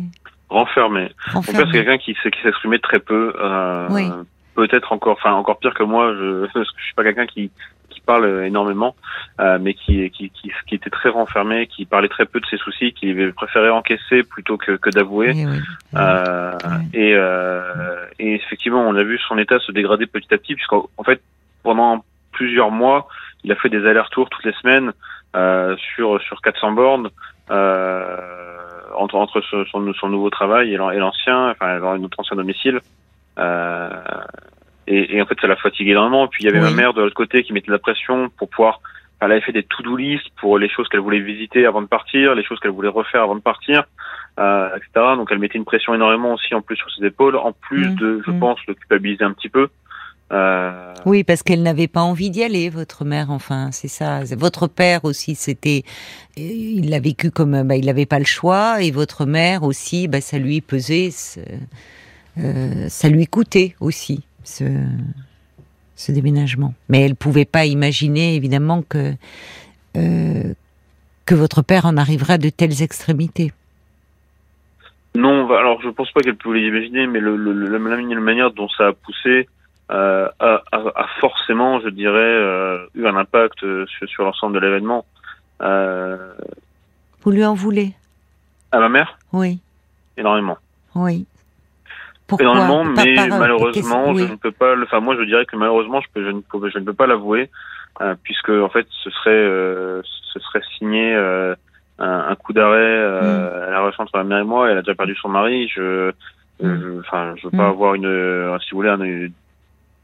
Renfermé. 0.48 1.02
Mon 1.02 1.06
père, 1.08 1.52
c'est 1.52 1.52
renfermé. 1.52 1.72
quelqu'un 1.72 1.98
qui, 1.98 2.16
s'exprimait 2.42 2.78
très 2.78 2.98
peu. 3.00 3.34
Euh, 3.38 3.88
Oui. 3.90 4.08
Peut-être 4.60 4.92
encore, 4.92 5.16
enfin 5.18 5.32
encore 5.32 5.58
pire 5.58 5.72
que 5.72 5.82
moi. 5.82 6.12
Je, 6.14 6.46
parce 6.52 6.70
que 6.70 6.78
je 6.78 6.84
suis 6.84 6.94
pas 6.94 7.02
quelqu'un 7.02 7.26
qui, 7.26 7.50
qui 7.88 8.02
parle 8.02 8.44
énormément, 8.44 8.94
euh, 9.40 9.58
mais 9.58 9.72
qui, 9.72 10.10
qui, 10.10 10.28
qui, 10.28 10.52
qui 10.66 10.74
était 10.74 10.90
très 10.90 11.08
renfermé, 11.08 11.66
qui 11.66 11.86
parlait 11.86 12.08
très 12.08 12.26
peu 12.26 12.38
de 12.40 12.46
ses 12.46 12.58
soucis, 12.58 12.92
qui 12.92 13.14
préférait 13.32 13.70
encaisser 13.70 14.22
plutôt 14.22 14.58
que, 14.58 14.72
que 14.72 14.90
d'avouer. 14.90 15.32
Oui, 15.34 15.46
oui. 15.46 15.58
Euh, 15.96 16.52
et, 16.92 17.14
euh, 17.14 18.04
et 18.18 18.34
effectivement, 18.34 18.86
on 18.86 18.94
a 18.96 19.02
vu 19.02 19.18
son 19.18 19.38
état 19.38 19.58
se 19.60 19.72
dégrader 19.72 20.06
petit 20.06 20.32
à 20.34 20.38
petit, 20.38 20.54
puisqu'en 20.54 20.88
en 20.98 21.02
fait, 21.02 21.22
pendant 21.62 22.04
plusieurs 22.32 22.70
mois, 22.70 23.08
il 23.44 23.52
a 23.52 23.56
fait 23.56 23.70
des 23.70 23.86
allers-retours 23.86 24.28
toutes 24.28 24.44
les 24.44 24.54
semaines 24.60 24.92
sur 25.96 26.20
sur 26.20 26.42
400 26.42 26.72
bornes 26.72 27.08
entre 27.50 29.14
entre 29.14 29.40
son, 29.40 29.64
son 29.94 30.08
nouveau 30.08 30.28
travail 30.28 30.74
et 30.74 30.76
l'ancien, 30.76 31.50
enfin 31.50 31.98
notre 31.98 32.20
ancien 32.20 32.36
domicile. 32.36 32.80
Euh, 33.40 33.90
et, 34.86 35.16
et 35.16 35.22
en 35.22 35.26
fait, 35.26 35.38
ça 35.40 35.46
l'a 35.46 35.56
fatigué 35.56 35.92
énormément. 35.92 36.28
Puis 36.28 36.44
il 36.44 36.46
y 36.46 36.48
avait 36.48 36.60
Oui. 36.60 36.70
ma 36.70 36.76
mère 36.76 36.94
de 36.94 37.02
l'autre 37.02 37.14
côté 37.14 37.42
qui 37.42 37.52
mettait 37.52 37.68
de 37.68 37.72
la 37.72 37.78
pression 37.78 38.28
pour 38.36 38.48
pouvoir. 38.48 38.80
Elle 39.20 39.32
avait 39.32 39.42
fait 39.42 39.52
des 39.52 39.64
to-do 39.64 39.96
list 39.96 40.24
pour 40.40 40.58
les 40.58 40.68
choses 40.68 40.88
qu'elle 40.88 41.00
voulait 41.00 41.20
visiter 41.20 41.66
avant 41.66 41.82
de 41.82 41.86
partir, 41.86 42.34
les 42.34 42.42
choses 42.44 42.58
qu'elle 42.60 42.70
voulait 42.70 42.88
refaire 42.88 43.22
avant 43.22 43.34
de 43.34 43.40
partir 43.40 43.84
euh, 44.38 44.68
etc. 44.76 44.90
Donc 45.16 45.28
elle 45.30 45.38
mettait 45.38 45.58
une 45.58 45.64
pression 45.64 45.94
énormément 45.94 46.34
aussi 46.34 46.54
en 46.54 46.62
plus 46.62 46.76
sur 46.76 46.90
ses 46.92 47.04
épaules, 47.04 47.36
en 47.36 47.52
plus 47.52 47.88
Mm, 47.90 47.94
de, 47.96 48.22
je 48.24 48.30
mm. 48.30 48.40
pense, 48.40 48.58
le 48.66 48.74
culpabiliser 48.74 49.24
un 49.24 49.32
petit 49.32 49.48
peu. 49.48 49.68
Euh, 50.32 50.94
Oui, 51.06 51.24
parce 51.24 51.42
qu'elle 51.42 51.62
n'avait 51.62 51.88
pas 51.88 52.00
envie 52.00 52.30
d'y 52.30 52.44
aller, 52.44 52.70
votre 52.70 53.04
mère. 53.04 53.30
Enfin, 53.30 53.70
c'est 53.72 53.88
ça. 53.88 54.20
Votre 54.36 54.68
père 54.68 55.04
aussi, 55.04 55.34
c'était, 55.34 55.82
il 56.36 56.88
l'a 56.88 57.00
vécu 57.00 57.30
comme, 57.30 57.62
bah, 57.64 57.76
il 57.76 57.86
n'avait 57.86 58.06
pas 58.06 58.20
le 58.20 58.24
choix, 58.24 58.80
et 58.80 58.92
votre 58.92 59.26
mère 59.26 59.64
aussi, 59.64 60.06
bah, 60.06 60.20
ça 60.20 60.38
lui 60.38 60.60
pesait, 60.60 61.10
euh, 62.40 62.88
ça 62.88 63.08
lui 63.08 63.26
coûtait 63.26 63.76
aussi 63.80 64.24
ce, 64.44 64.64
ce 65.96 66.12
déménagement. 66.12 66.74
Mais 66.88 67.02
elle 67.04 67.14
pouvait 67.14 67.44
pas 67.44 67.66
imaginer, 67.66 68.34
évidemment, 68.34 68.82
que 68.82 69.14
euh, 69.96 70.54
que 71.26 71.34
votre 71.34 71.62
père 71.62 71.86
en 71.86 71.96
arriverait 71.96 72.34
à 72.34 72.38
de 72.38 72.48
telles 72.48 72.82
extrémités. 72.82 73.52
Non, 75.14 75.46
bah, 75.46 75.58
alors 75.58 75.80
je 75.82 75.88
pense 75.90 76.10
pas 76.12 76.20
qu'elle 76.20 76.36
pouvait 76.36 76.60
l'imaginer, 76.60 77.06
mais 77.06 77.20
le, 77.20 77.36
le, 77.36 77.52
la 77.52 77.78
manière 78.20 78.50
dont 78.50 78.68
ça 78.68 78.88
a 78.88 78.92
poussé 78.92 79.48
euh, 79.90 80.28
a, 80.38 80.62
a, 80.72 81.06
forcément, 81.20 81.80
je 81.80 81.88
dirais, 81.88 82.86
eu 82.94 83.06
un 83.06 83.16
impact 83.16 83.58
sur, 83.60 84.08
sur 84.08 84.24
l'ensemble 84.24 84.54
de 84.54 84.60
l'événement. 84.60 85.04
Vous 87.22 87.30
lui 87.30 87.44
en 87.44 87.54
voulez? 87.54 87.92
À 88.72 88.78
ma 88.78 88.88
mère? 88.88 89.18
Oui. 89.32 89.58
Énormément. 90.16 90.56
Oui. 90.94 91.26
Pourquoi 92.30 92.46
Énormément, 92.46 92.84
mais 92.84 93.28
malheureusement, 93.28 94.14
je 94.14 94.24
ne 94.24 94.36
peux 94.36 94.52
pas. 94.52 94.74
Le... 94.74 94.84
Enfin, 94.84 95.00
moi, 95.00 95.16
je 95.16 95.24
dirais 95.24 95.44
que 95.44 95.56
malheureusement, 95.56 96.00
je, 96.00 96.06
peux, 96.14 96.24
je, 96.24 96.30
ne, 96.30 96.40
peux, 96.40 96.70
je 96.70 96.78
ne 96.78 96.84
peux 96.84 96.94
pas 96.94 97.06
l'avouer, 97.06 97.50
euh, 98.00 98.14
puisque 98.22 98.48
en 98.50 98.68
fait, 98.68 98.86
ce 99.04 99.10
serait, 99.10 100.02
ce 100.32 100.40
serait 100.40 100.62
signé 100.78 101.14
un, 102.00 102.34
coup 102.36 102.52
d'arrêt 102.52 102.78
euh, 102.78 103.20
mm. 103.20 103.68
à 103.68 103.70
la 103.70 103.80
relation 103.80 104.02
entre 104.02 104.16
ma 104.16 104.24
mère 104.24 104.38
et 104.38 104.44
moi. 104.44 104.70
Elle 104.70 104.78
a 104.78 104.82
déjà 104.82 104.94
perdu 104.94 105.14
son 105.16 105.28
mari. 105.28 105.68
Je, 105.68 106.12
mm. 106.62 107.00
enfin, 107.00 107.34
je, 107.36 107.44
veux 107.44 107.50
pas 107.50 107.68
mm. 107.68 107.72
avoir 107.72 107.94
une, 107.94 108.06
euh, 108.06 108.58
si 108.60 108.70
vous 108.70 108.78
voulez, 108.78 108.90
un, 108.90 109.30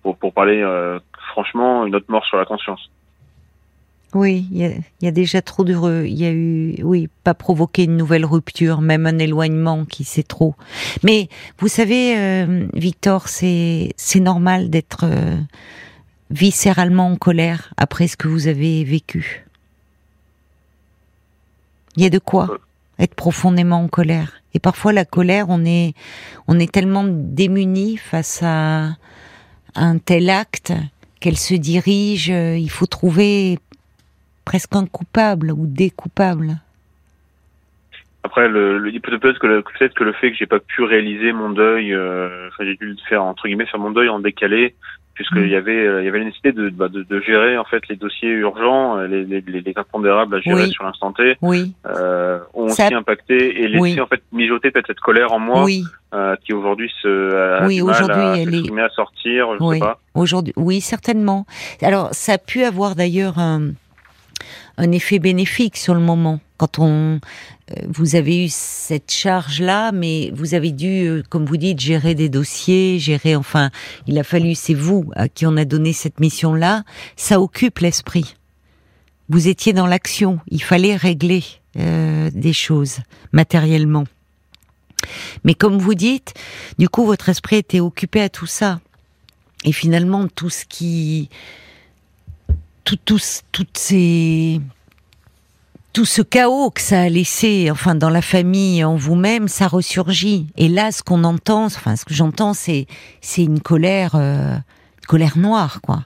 pour, 0.02 0.16
pour 0.18 0.33
parler 0.33 0.62
euh, 0.62 0.99
franchement, 1.30 1.87
une 1.87 1.95
autre 1.95 2.06
mort 2.09 2.25
sur 2.26 2.37
la 2.37 2.45
conscience. 2.45 2.90
Oui, 4.17 4.47
il 4.51 4.63
y, 4.63 5.05
y, 5.05 5.09
a 5.09 5.11
déjà 5.11 5.43
trop 5.43 5.63
de, 5.63 6.07
il 6.07 6.15
y 6.15 6.25
a 6.25 6.33
eu, 6.33 6.77
oui, 6.83 7.11
pas 7.23 7.35
provoquer 7.35 7.85
une 7.85 7.99
nouvelle 7.99 8.25
rupture, 8.25 8.81
même 8.81 9.05
un 9.05 9.19
éloignement 9.19 9.85
qui 9.85 10.05
c'est 10.05 10.27
trop. 10.27 10.55
Mais 11.03 11.29
vous 11.59 11.69
savez, 11.69 12.17
euh, 12.17 12.67
Victor, 12.73 13.29
c'est 13.29 13.93
c'est 13.99 14.21
normal 14.21 14.71
d'être 14.71 15.05
euh, 15.05 15.37
viscéralement 16.31 17.09
en 17.09 17.17
colère 17.17 17.75
après 17.77 18.09
ce 18.09 18.17
que 18.17 18.27
vous 18.27 18.47
avez 18.47 18.85
vécu. 18.85 19.45
Il 21.99 22.03
y 22.03 22.07
a 22.07 22.11
de 22.11 22.19
quoi 22.19 22.57
être 22.99 23.15
profondément 23.15 23.83
en 23.83 23.89
colère. 23.89 24.41
Et 24.55 24.61
parfois 24.61 24.95
la 24.95 25.05
colère, 25.05 25.51
on 25.51 25.63
est, 25.67 25.93
on 26.49 26.59
est 26.59 26.73
tellement 26.73 27.05
démuni 27.07 27.99
face 27.99 28.41
à 28.43 28.97
un 29.75 29.99
tel 29.99 30.31
acte 30.31 30.73
qu'elle 31.21 31.37
se 31.37 31.53
dirige. 31.53 32.29
Il 32.29 32.71
faut 32.71 32.87
trouver 32.87 33.59
presque 34.47 34.75
un 34.75 34.87
coupable 34.87 35.53
ou 35.53 35.67
des 35.67 35.91
coupables. 35.91 36.57
Après, 38.23 38.49
le, 38.49 38.79
le 38.79 38.91
peut-être 38.99 39.38
que 39.38 39.47
le 39.47 39.62
peut 39.62 39.88
que 39.95 40.05
le 40.05 40.12
fait 40.15 40.31
que 40.31 40.37
j'ai 40.37 40.47
pas 40.47 40.59
pu 40.59 40.83
réaliser 40.83 41.33
mon 41.33 41.50
deuil, 41.50 41.93
euh, 41.93 42.49
j'ai 42.59 42.75
dû 42.76 42.97
faire 43.09 43.23
entre 43.23 43.47
guillemets 43.47 43.67
faire 43.67 43.79
mon 43.79 43.91
deuil 43.91 44.09
en 44.09 44.19
décalé, 44.19 44.75
puisqu'il 45.15 45.43
mm. 45.43 45.49
y 45.49 45.55
avait 45.55 45.87
euh, 45.87 46.03
il 46.03 46.07
y 46.07 46.09
avait 46.09 46.19
la 46.19 46.25
nécessité 46.25 46.53
de, 46.53 46.69
bah, 46.71 46.88
de, 46.88 47.03
de, 47.03 47.21
gérer 47.21 47.57
en 47.57 47.65
fait 47.65 47.87
les 47.88 47.95
dossiers 47.95 48.31
urgents, 48.31 48.99
euh, 48.99 49.07
les, 49.07 49.25
les, 49.25 49.41
les 49.41 49.73
impondérables 49.76 50.35
à 50.35 50.41
gérer 50.41 50.67
sur 50.67 50.83
l'instant 50.83 51.12
T, 51.12 51.37
oui. 51.41 51.73
euh, 51.87 52.41
ont 52.55 52.65
aussi 52.65 52.95
impacté 52.95 53.62
et 53.62 53.69
laissé 53.69 54.00
en 54.00 54.07
fait 54.07 54.23
mijoter 54.33 54.71
peut-être 54.73 54.88
cette 54.88 55.00
colère 55.00 55.33
en 55.33 55.38
moi, 55.38 55.62
oui. 55.62 55.85
euh, 56.12 56.35
qui 56.45 56.53
aujourd'hui 56.53 56.93
se 57.03 57.35
a 57.62 57.67
oui, 57.67 57.81
aujourd'hui 57.81 58.23
à, 58.23 58.37
elle 58.38 58.55
est... 58.55 58.81
à 58.81 58.88
sortir, 58.91 59.49
je 59.59 59.62
oui. 59.65 59.76
sais 59.76 59.81
pas. 59.81 60.00
Aujourd'hui, 60.15 60.53
oui, 60.57 60.81
certainement. 60.81 61.47
Alors, 61.81 62.09
ça 62.12 62.33
a 62.33 62.38
pu 62.38 62.65
avoir 62.65 62.97
d'ailleurs 62.97 63.38
un, 63.38 63.71
un 64.76 64.93
effet 64.93 65.19
bénéfique 65.19 65.76
sur 65.76 65.95
le 65.95 66.00
moment 66.00 66.41
quand 66.57 66.79
on 66.79 67.21
euh, 67.71 67.81
vous 67.88 68.15
avez 68.15 68.45
eu 68.45 68.49
cette 68.49 69.11
charge-là, 69.11 69.93
mais 69.93 70.31
vous 70.35 70.55
avez 70.55 70.71
dû, 70.71 71.07
euh, 71.07 71.23
comme 71.29 71.45
vous 71.45 71.57
dites, 71.57 71.81
gérer 71.81 72.15
des 72.15 72.29
dossiers, 72.29 72.99
gérer, 72.99 73.35
enfin, 73.35 73.71
il 74.07 74.19
a 74.19 74.25
fallu, 74.25 74.55
c'est 74.55 74.75
vous 74.75 75.11
à 75.17 75.29
qui 75.29 75.47
on 75.47 75.57
a 75.57 75.65
donné 75.65 75.93
cette 75.93 76.21
mission-là, 76.21 76.85
ça 77.17 77.41
occupe 77.41 77.81
l'esprit. 77.81 78.37
Vous 79.29 79.49
étiez 79.49 79.73
dans 79.73 79.87
l'action, 79.87 80.38
il 80.49 80.62
fallait 80.62 80.95
régler 80.95 81.43
euh, 81.79 82.31
des 82.33 82.53
choses 82.53 82.99
matériellement. 83.33 84.05
Mais 85.45 85.55
comme 85.55 85.79
vous 85.79 85.95
dites, 85.95 86.35
du 86.79 86.88
coup, 86.88 87.05
votre 87.05 87.29
esprit 87.29 87.57
était 87.57 87.81
occupé 87.81 88.21
à 88.21 88.29
tout 88.29 88.47
ça. 88.47 88.81
Et 89.65 89.73
finalement, 89.73 90.29
tout 90.29 90.50
ce 90.50 90.65
qui... 90.65 91.29
Tout, 92.87 92.97
tout, 93.05 93.21
toutes 93.52 93.76
ces 93.76 94.62
tout 95.93 96.05
ce 96.05 96.23
chaos 96.23 96.71
que 96.71 96.83
ça 96.83 97.00
a 97.00 97.09
laissé, 97.09 97.71
enfin 97.71 97.95
dans 97.95 98.11
la 98.11 98.21
famille, 98.21 98.85
en 98.85 98.97
vous-même, 98.97 99.49
ça 99.49 99.66
ressurgit. 99.66 100.47
Et 100.59 100.69
là, 100.69 100.93
ce 100.93 101.02
qu'on 101.02 101.25
entend, 101.25 101.64
enfin 101.64 101.97
ce 101.97 102.05
que 102.05 102.14
j'entends, 102.14 102.55
c'est 102.55 102.87
c'est 103.23 103.43
une 103.43 103.61
colère, 103.61 104.14
euh, 104.14 104.55
une 104.57 105.07
colère 105.09 105.38
noire, 105.38 105.81
quoi, 105.81 106.05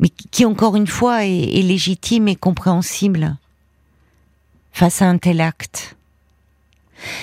mais 0.00 0.08
qui 0.08 0.44
encore 0.44 0.76
une 0.76 0.88
fois 0.88 1.24
est, 1.24 1.58
est 1.58 1.62
légitime 1.62 2.28
et 2.28 2.36
compréhensible 2.36 3.36
face 4.72 5.00
à 5.00 5.06
un 5.06 5.16
tel 5.18 5.40
acte. 5.40 5.96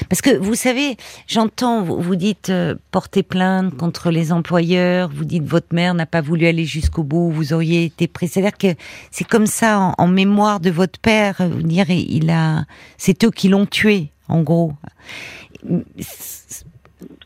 Parce 0.09 0.21
que 0.21 0.35
vous 0.37 0.55
savez, 0.55 0.97
j'entends, 1.27 1.83
vous, 1.83 2.15
dites 2.15 2.49
euh, 2.49 2.75
porter 2.91 3.23
plainte 3.23 3.75
contre 3.77 4.11
les 4.11 4.31
employeurs, 4.31 5.09
vous 5.13 5.25
dites 5.25 5.43
votre 5.43 5.73
mère 5.73 5.93
n'a 5.93 6.05
pas 6.05 6.21
voulu 6.21 6.47
aller 6.47 6.65
jusqu'au 6.65 7.03
bout, 7.03 7.31
vous 7.31 7.53
auriez 7.53 7.85
été 7.85 8.07
pris. 8.07 8.27
C'est-à-dire 8.27 8.57
que 8.57 8.79
c'est 9.11 9.27
comme 9.27 9.47
ça 9.47 9.79
en, 9.79 9.93
en, 9.97 10.07
mémoire 10.07 10.59
de 10.59 10.69
votre 10.69 10.99
père, 10.99 11.35
vous 11.39 11.63
dire 11.63 11.89
il 11.89 12.29
a, 12.29 12.65
c'est 12.97 13.23
eux 13.23 13.31
qui 13.31 13.49
l'ont 13.49 13.65
tué, 13.65 14.11
en 14.27 14.41
gros. 14.41 14.73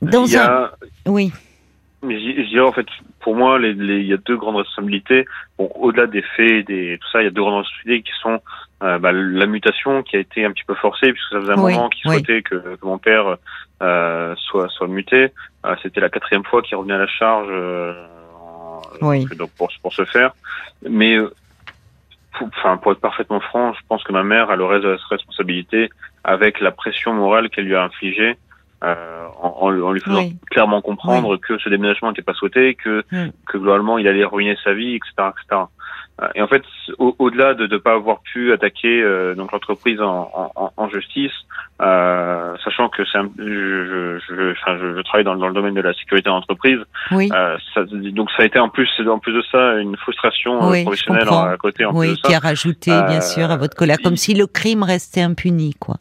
Dans 0.02 0.26
il 0.26 0.32
y 0.32 0.38
a... 0.38 0.64
un, 0.64 1.12
oui. 1.12 1.32
Mais 2.04 2.20
je 2.20 2.48
dirais 2.50 2.66
en 2.66 2.72
fait, 2.72 2.88
pour 3.20 3.36
moi, 3.36 3.60
les, 3.60 3.74
les, 3.74 4.00
il 4.00 4.08
y 4.08 4.14
a 4.14 4.18
deux 4.18 4.36
grandes 4.36 4.56
responsabilités. 4.56 5.26
Bon, 5.58 5.70
au-delà 5.76 6.08
des 6.08 6.24
faits, 6.24 6.66
des 6.66 6.98
tout 7.00 7.08
ça, 7.12 7.22
il 7.22 7.26
y 7.26 7.28
a 7.28 7.32
deux 7.32 7.42
grandes 7.42 7.60
responsabilités 7.60 8.10
qui 8.10 8.18
sont 8.22 8.42
euh, 8.82 8.98
bah, 8.98 9.12
la 9.12 9.46
mutation 9.46 10.02
qui 10.02 10.16
a 10.16 10.20
été 10.20 10.44
un 10.44 10.52
petit 10.52 10.64
peu 10.64 10.74
forcée 10.74 11.14
puisque 11.14 11.30
ça 11.30 11.40
faisait 11.42 11.54
un 11.54 11.62
oui, 11.62 11.74
moment 11.74 11.90
qu'il 11.90 12.10
oui. 12.10 12.16
souhaitait 12.16 12.42
que, 12.42 12.56
que, 12.56 12.86
mon 12.86 12.98
père 12.98 13.38
euh, 13.84 14.34
soit 14.38 14.68
soit 14.70 14.88
muté. 14.88 15.32
Euh, 15.66 15.76
C'était 15.84 16.02
la 16.02 16.10
quatrième 16.10 16.44
fois 16.44 16.64
qu'il 16.64 16.76
revenait 16.76 16.96
à 16.96 17.00
la 17.00 17.08
charge 17.08 17.48
euh, 17.52 17.94
oui. 19.02 19.26
donc 19.38 19.52
pour 19.52 19.70
pour 19.84 19.94
se 19.94 20.04
faire. 20.06 20.32
Mais 20.90 21.18
enfin 22.42 22.78
pour 22.78 22.94
être 22.94 23.02
parfaitement 23.02 23.42
franc, 23.42 23.74
je 23.74 23.82
pense 23.88 24.04
que 24.04 24.12
ma 24.12 24.24
mère 24.24 24.50
a 24.50 24.56
le 24.56 24.66
reste 24.66 24.84
de 24.84 24.90
la 24.90 24.98
responsabilité 25.10 25.92
avec 26.24 26.60
la 26.60 26.72
pression 26.72 27.14
morale 27.14 27.52
qu'elle 27.52 27.66
lui 27.66 27.76
a 27.76 27.84
infligée 27.84 28.36
euh, 28.84 29.28
en, 29.40 29.68
en, 29.68 29.92
lui 29.92 30.02
faisant 30.02 30.20
oui. 30.20 30.36
clairement 30.50 30.82
comprendre 30.82 31.34
oui. 31.34 31.40
que 31.40 31.58
ce 31.60 31.70
déménagement 31.70 32.10
n'était 32.10 32.22
pas 32.22 32.34
souhaité, 32.34 32.76
que, 32.76 33.04
mm. 33.12 33.32
que 33.48 33.58
globalement 33.58 33.98
il 33.98 34.08
allait 34.08 34.26
ruiner 34.26 34.58
sa 34.64 34.74
vie, 34.74 34.96
etc. 34.96 35.12
etc. 35.18 35.64
Euh, 36.22 36.28
et 36.36 36.42
en 36.42 36.48
fait, 36.48 36.64
au-delà 36.98 37.54
de 37.54 37.68
ne 37.68 37.78
pas 37.78 37.94
avoir 37.94 38.22
pu 38.22 38.52
attaquer 38.54 39.02
euh, 39.02 39.34
donc 39.34 39.52
l'entreprise 39.52 40.00
en, 40.02 40.52
en, 40.56 40.72
en, 40.76 40.90
justice, 40.90 41.32
euh, 41.82 42.56
sachant 42.64 42.90
que 42.90 43.04
c'est 43.06 43.20
je, 43.38 44.20
je, 44.28 44.52
enfin, 44.52 44.78
je, 44.80 44.98
je, 44.98 45.02
travaille 45.02 45.24
dans, 45.24 45.36
dans, 45.36 45.48
le 45.48 45.54
domaine 45.54 45.74
de 45.74 45.82
la 45.82 45.94
sécurité 45.94 46.30
d'entreprise, 46.30 46.80
oui. 47.12 47.30
Euh, 47.34 47.58
ça, 47.74 47.84
donc 47.86 48.30
ça 48.32 48.44
a 48.44 48.46
été 48.46 48.60
en 48.60 48.70
plus 48.70 48.90
en 49.08 49.20
plus 49.20 49.34
de 49.34 49.44
ça 49.52 49.76
une 49.76 49.96
frustration 49.98 50.70
oui, 50.70 50.84
professionnelle 50.84 51.28
à 51.30 51.58
côté. 51.58 51.86
En 51.86 51.96
oui, 51.96 52.08
plus 52.08 52.16
de 52.18 52.22
qui 52.22 52.32
ça. 52.32 52.38
a 52.38 52.42
rajouté 52.42 52.92
bien 53.08 53.22
sûr 53.22 53.50
à 53.50 53.58
votre 53.58 53.76
colère, 53.76 53.98
comme 54.04 54.18
si 54.18 54.34
le 54.34 54.48
crime 54.48 54.84
restait 54.84 55.22
impuni, 55.22 55.74
quoi. 55.80 55.96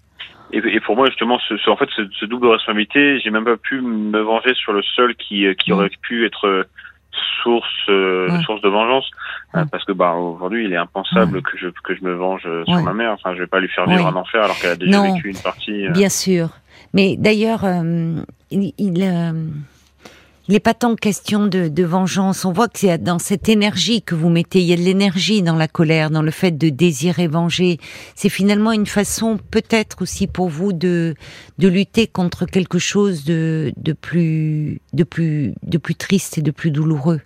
Et, 0.53 0.59
et, 0.59 0.81
pour 0.81 0.97
moi, 0.97 1.07
justement, 1.07 1.39
ce, 1.49 1.57
ce, 1.57 1.71
en 1.71 1.77
fait, 1.77 1.89
ce, 1.95 2.03
ce 2.19 2.25
double 2.25 2.49
responsabilité, 2.49 3.21
j'ai 3.21 3.31
même 3.31 3.45
pas 3.45 3.57
pu 3.57 3.81
me 3.81 4.21
venger 4.21 4.55
sur 4.55 4.73
le 4.73 4.83
seul 4.83 5.15
qui, 5.15 5.47
qui 5.57 5.71
mmh. 5.71 5.75
aurait 5.75 5.91
pu 6.03 6.27
être 6.27 6.67
source, 7.43 7.67
euh, 7.89 8.29
ouais. 8.31 8.43
source 8.43 8.61
de 8.61 8.69
vengeance, 8.69 9.09
ouais. 9.55 9.63
parce 9.71 9.85
que 9.85 9.93
bah 9.93 10.15
aujourd'hui, 10.15 10.65
il 10.65 10.73
est 10.73 10.77
impensable 10.77 11.37
ouais. 11.37 11.43
que 11.43 11.57
je 11.57 11.69
que 11.83 11.95
je 11.95 12.05
me 12.05 12.15
venge 12.15 12.43
sur 12.67 12.83
ma 12.83 12.93
mère. 12.93 13.13
Enfin, 13.13 13.35
je 13.35 13.41
vais 13.41 13.47
pas 13.47 13.61
lui 13.61 13.69
faire 13.69 13.89
vivre 13.89 14.07
un 14.07 14.15
enfer 14.15 14.45
alors 14.45 14.59
qu'elle 14.59 14.71
a 14.71 14.77
déjà 14.77 14.99
non. 14.99 15.15
vécu 15.15 15.31
une 15.31 15.39
partie. 15.39 15.87
Euh... 15.87 15.91
Bien 15.91 16.09
sûr, 16.09 16.51
mais 16.93 17.17
d'ailleurs, 17.17 17.65
euh, 17.65 18.17
il, 18.51 18.73
il 18.79 19.03
euh, 19.03 19.33
il 20.49 20.55
n'est 20.55 20.61
pas 20.61 20.75
tant 20.75 20.97
question 20.97 21.47
de, 21.47 21.83
vengeance. 21.85 22.45
On 22.45 22.53
voit 22.53 22.69
que 22.69 22.81
c'est 22.81 23.03
dans 23.03 23.19
cette 23.19 23.49
énergie 23.49 24.03
que 24.03 24.15
vous 24.15 24.31
mettez, 24.31 24.61
il 24.61 24.67
y 24.67 24.73
a 24.73 24.77
de 24.77 24.81
l'énergie 24.81 25.43
dans 25.43 25.57
la 25.57 25.69
colère, 25.69 26.11
dans 26.11 26.23
le 26.23 26.31
fait 26.31 26.51
de 26.53 26.71
désirer 26.71 27.29
venger. 27.29 27.79
C'est 28.15 28.29
finalement 28.29 28.73
une 28.73 28.87
façon, 28.87 29.39
peut-être 29.51 30.03
aussi 30.03 30.27
pour 30.27 30.49
vous, 30.49 30.73
de 30.73 31.15
de 31.59 31.69
lutter 31.69 32.07
contre 32.07 32.47
quelque 32.47 32.79
chose 32.79 33.25
de 33.25 33.73
de 33.77 33.93
plus 33.93 34.81
de 34.93 35.05
plus 35.05 35.55
de 35.63 35.79
plus 35.79 35.95
triste 35.95 36.39
et 36.39 36.43
de 36.43 36.51
plus 36.51 36.71
douloureux. 36.71 37.21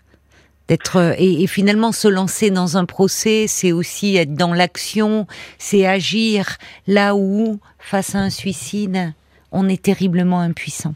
D'être 0.68 1.14
et 1.18 1.46
finalement 1.46 1.92
se 1.92 2.08
lancer 2.08 2.50
dans 2.50 2.78
un 2.78 2.86
procès, 2.86 3.46
c'est 3.48 3.72
aussi 3.72 4.16
être 4.16 4.34
dans 4.34 4.54
l'action, 4.54 5.26
c'est 5.58 5.86
agir 5.86 6.56
là 6.86 7.14
où 7.14 7.60
face 7.78 8.14
à 8.14 8.20
un 8.20 8.30
suicide, 8.30 9.12
on 9.52 9.68
est 9.68 9.82
terriblement 9.82 10.40
impuissant. 10.40 10.94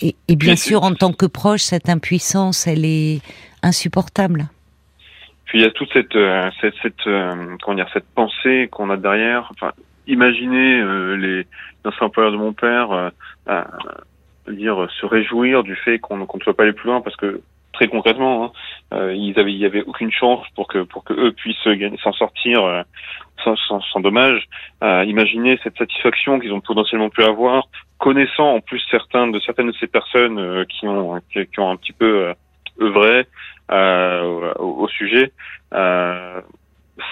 Et, 0.00 0.16
et 0.28 0.36
bien 0.36 0.56
sûr, 0.56 0.82
en 0.82 0.94
tant 0.94 1.12
que 1.12 1.26
proche, 1.26 1.62
cette 1.62 1.88
impuissance, 1.88 2.66
elle 2.66 2.84
est 2.84 3.20
insupportable. 3.62 4.48
Puis 5.46 5.58
il 5.58 5.62
y 5.62 5.66
a 5.66 5.70
toute 5.70 5.92
cette 5.92 6.16
euh, 6.16 6.50
cette, 6.60 6.74
cette 6.82 7.06
euh, 7.06 7.56
comment 7.62 7.76
dire 7.76 7.88
cette 7.92 8.08
pensée 8.14 8.68
qu'on 8.70 8.90
a 8.90 8.96
derrière. 8.96 9.48
Enfin, 9.50 9.72
imaginez 10.06 10.80
euh, 10.80 11.16
les 11.16 11.46
anciens 11.84 12.06
employeurs 12.06 12.32
de 12.32 12.36
mon 12.36 12.52
père 12.52 13.10
dire 14.48 14.86
se 15.00 15.06
réjouir 15.06 15.62
du 15.62 15.74
fait 15.74 15.98
qu'on 15.98 16.18
ne 16.18 16.26
soit 16.42 16.54
pas 16.54 16.64
aller 16.64 16.74
plus 16.74 16.88
loin 16.88 17.00
parce 17.00 17.16
que 17.16 17.40
très 17.72 17.88
concrètement, 17.88 18.52
hein, 18.92 19.10
ils 19.12 19.38
avaient, 19.38 19.52
il 19.52 19.58
y 19.58 19.64
avait 19.64 19.82
aucune 19.82 20.12
chance 20.12 20.46
pour 20.54 20.68
que 20.68 20.82
pour 20.82 21.02
que 21.02 21.14
eux 21.14 21.32
puissent 21.32 21.56
s'en 22.02 22.12
sortir 22.12 22.84
sans, 23.42 23.56
sans, 23.56 23.80
sans, 23.80 24.00
dommage. 24.00 24.46
imaginez 24.82 25.58
cette 25.62 25.78
satisfaction 25.78 26.40
qu'ils 26.40 26.52
ont 26.52 26.60
potentiellement 26.60 27.08
pu 27.08 27.22
avoir, 27.22 27.68
connaissant 27.98 28.54
en 28.54 28.60
plus 28.60 28.82
certains 28.90 29.28
de 29.28 29.38
certaines 29.40 29.68
de 29.68 29.76
ces 29.78 29.86
personnes 29.86 30.66
qui 30.66 30.86
ont 30.86 31.20
qui, 31.32 31.46
qui, 31.46 31.60
ont 31.60 31.70
un 31.70 31.76
petit 31.76 31.92
peu 31.92 32.34
œuvré 32.80 33.26
euh, 33.70 34.52
au, 34.58 34.86
sujet, 34.88 35.32
euh, 35.72 36.40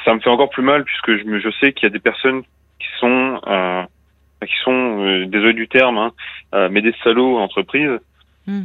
ça 0.04 0.14
me 0.14 0.20
fait 0.20 0.28
encore 0.28 0.50
plus 0.50 0.62
mal 0.62 0.84
puisque 0.84 1.16
je, 1.16 1.38
je 1.38 1.50
sais 1.60 1.72
qu'il 1.72 1.84
y 1.84 1.86
a 1.86 1.90
des 1.90 1.98
personnes 1.98 2.42
qui 2.42 2.88
sont 2.98 3.40
euh, 3.46 3.82
qui 4.46 4.54
sont 4.62 5.24
désolé 5.26 5.54
du 5.54 5.68
terme, 5.68 5.98
hein, 5.98 6.12
mais 6.70 6.82
des 6.82 6.94
salauds 7.02 7.38
entreprises. 7.38 7.98
Mm. 8.44 8.64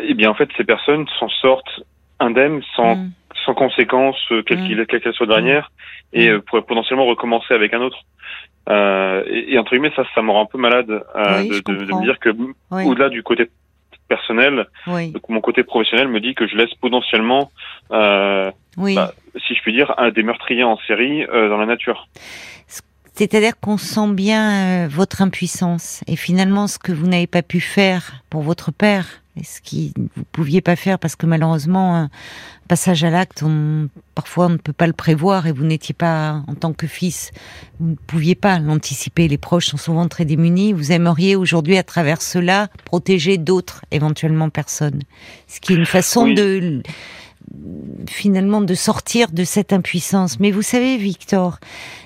et 0.00 0.14
bien 0.14 0.30
en 0.30 0.34
fait 0.34 0.48
ces 0.56 0.64
personnes 0.64 1.06
s'en 1.20 1.28
sortent 1.28 1.80
indemnes 2.18 2.60
sans 2.74 2.96
mm. 2.96 3.12
sans 3.46 3.54
conséquence 3.54 4.16
quelle 4.46 4.84
qu'elle 4.86 5.00
qu 5.00 5.12
soit 5.12 5.28
dernière 5.28 5.70
mm. 6.12 6.18
et 6.18 6.38
pourraient 6.40 6.62
potentiellement 6.62 7.06
recommencer 7.06 7.54
avec 7.54 7.72
un 7.72 7.80
autre. 7.80 7.98
Euh, 8.68 9.24
et, 9.26 9.54
et, 9.54 9.58
entre 9.58 9.72
guillemets, 9.72 9.92
ça, 9.96 10.04
ça 10.14 10.22
me 10.22 10.30
rend 10.30 10.42
un 10.42 10.46
peu 10.46 10.58
malade 10.58 10.90
euh, 10.90 11.42
de, 11.42 11.60
de, 11.60 11.84
de, 11.84 11.94
me 11.94 12.02
dire 12.02 12.18
que 12.20 12.30
au-delà 12.70 13.08
du 13.08 13.22
côté 13.22 13.48
personnel. 14.08 14.66
Donc 14.86 15.28
mon 15.28 15.40
côté 15.40 15.62
professionnel 15.64 16.08
me 16.08 16.20
dit 16.20 16.34
que 16.34 16.46
je 16.46 16.56
laisse 16.56 16.74
potentiellement, 16.74 17.50
euh, 17.92 18.50
bah, 18.76 19.12
si 19.46 19.54
je 19.54 19.62
puis 19.62 19.72
dire, 19.72 19.94
un 19.98 20.10
des 20.10 20.22
meurtriers 20.22 20.64
en 20.64 20.78
série 20.86 21.24
euh, 21.24 21.48
dans 21.48 21.56
la 21.56 21.66
nature. 21.66 22.08
C'est-à-dire 23.14 23.58
qu'on 23.60 23.76
sent 23.76 24.12
bien 24.12 24.84
euh, 24.84 24.88
votre 24.88 25.20
impuissance 25.20 26.02
et 26.06 26.16
finalement 26.16 26.66
ce 26.66 26.78
que 26.78 26.92
vous 26.92 27.06
n'avez 27.06 27.26
pas 27.26 27.42
pu 27.42 27.60
faire 27.60 28.22
pour 28.30 28.42
votre 28.42 28.72
père 28.72 29.21
et 29.36 29.44
ce 29.44 29.60
que 29.62 29.98
vous 29.98 30.24
pouviez 30.30 30.60
pas 30.60 30.76
faire 30.76 30.98
parce 30.98 31.16
que 31.16 31.24
malheureusement 31.24 31.96
un 31.96 32.10
passage 32.68 33.02
à 33.02 33.10
l'acte, 33.10 33.42
on, 33.42 33.88
parfois 34.14 34.46
on 34.46 34.50
ne 34.50 34.56
peut 34.56 34.74
pas 34.74 34.86
le 34.86 34.92
prévoir 34.92 35.46
et 35.46 35.52
vous 35.52 35.64
n'étiez 35.64 35.94
pas 35.94 36.42
en 36.46 36.54
tant 36.54 36.72
que 36.72 36.86
fils, 36.86 37.30
vous 37.80 37.90
ne 37.90 37.94
pouviez 37.94 38.34
pas 38.34 38.58
l'anticiper. 38.58 39.28
Les 39.28 39.38
proches 39.38 39.68
sont 39.68 39.78
souvent 39.78 40.06
très 40.06 40.26
démunis. 40.26 40.72
Vous 40.72 40.92
aimeriez 40.92 41.34
aujourd'hui 41.34 41.78
à 41.78 41.82
travers 41.82 42.20
cela 42.20 42.68
protéger 42.84 43.38
d'autres 43.38 43.84
éventuellement 43.90 44.50
personnes, 44.50 45.00
ce 45.48 45.60
qui 45.60 45.72
est 45.72 45.76
une 45.76 45.86
façon 45.86 46.28
de 46.28 46.82
finalement 48.08 48.60
de 48.60 48.74
sortir 48.74 49.30
de 49.32 49.44
cette 49.44 49.72
impuissance. 49.72 50.40
Mais 50.40 50.50
vous 50.50 50.62
savez, 50.62 50.96
Victor, 50.96 51.58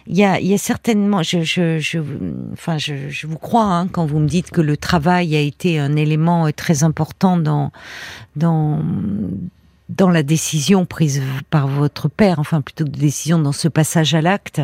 il 0.06 0.16
y 0.16 0.24
a, 0.24 0.58
certainement, 0.58 1.22
je, 1.22 2.52
enfin, 2.52 2.78
je, 2.78 3.26
vous 3.26 3.38
crois 3.38 3.64
hein, 3.64 3.88
quand 3.88 4.06
vous 4.06 4.18
me 4.18 4.28
dites 4.28 4.50
que 4.50 4.60
le 4.60 4.76
travail 4.76 5.36
a 5.36 5.40
été 5.40 5.78
un 5.78 5.96
élément 5.96 6.50
très 6.52 6.84
important 6.84 7.36
dans 7.36 7.70
la 10.10 10.22
décision 10.22 10.86
prise 10.86 11.22
par 11.50 11.66
votre 11.66 12.08
père, 12.08 12.38
enfin 12.38 12.60
plutôt 12.60 12.84
que 12.84 12.90
de 12.90 12.98
décision 12.98 13.38
dans 13.38 13.52
ce 13.52 13.68
passage 13.68 14.14
à 14.14 14.20
l'acte. 14.20 14.60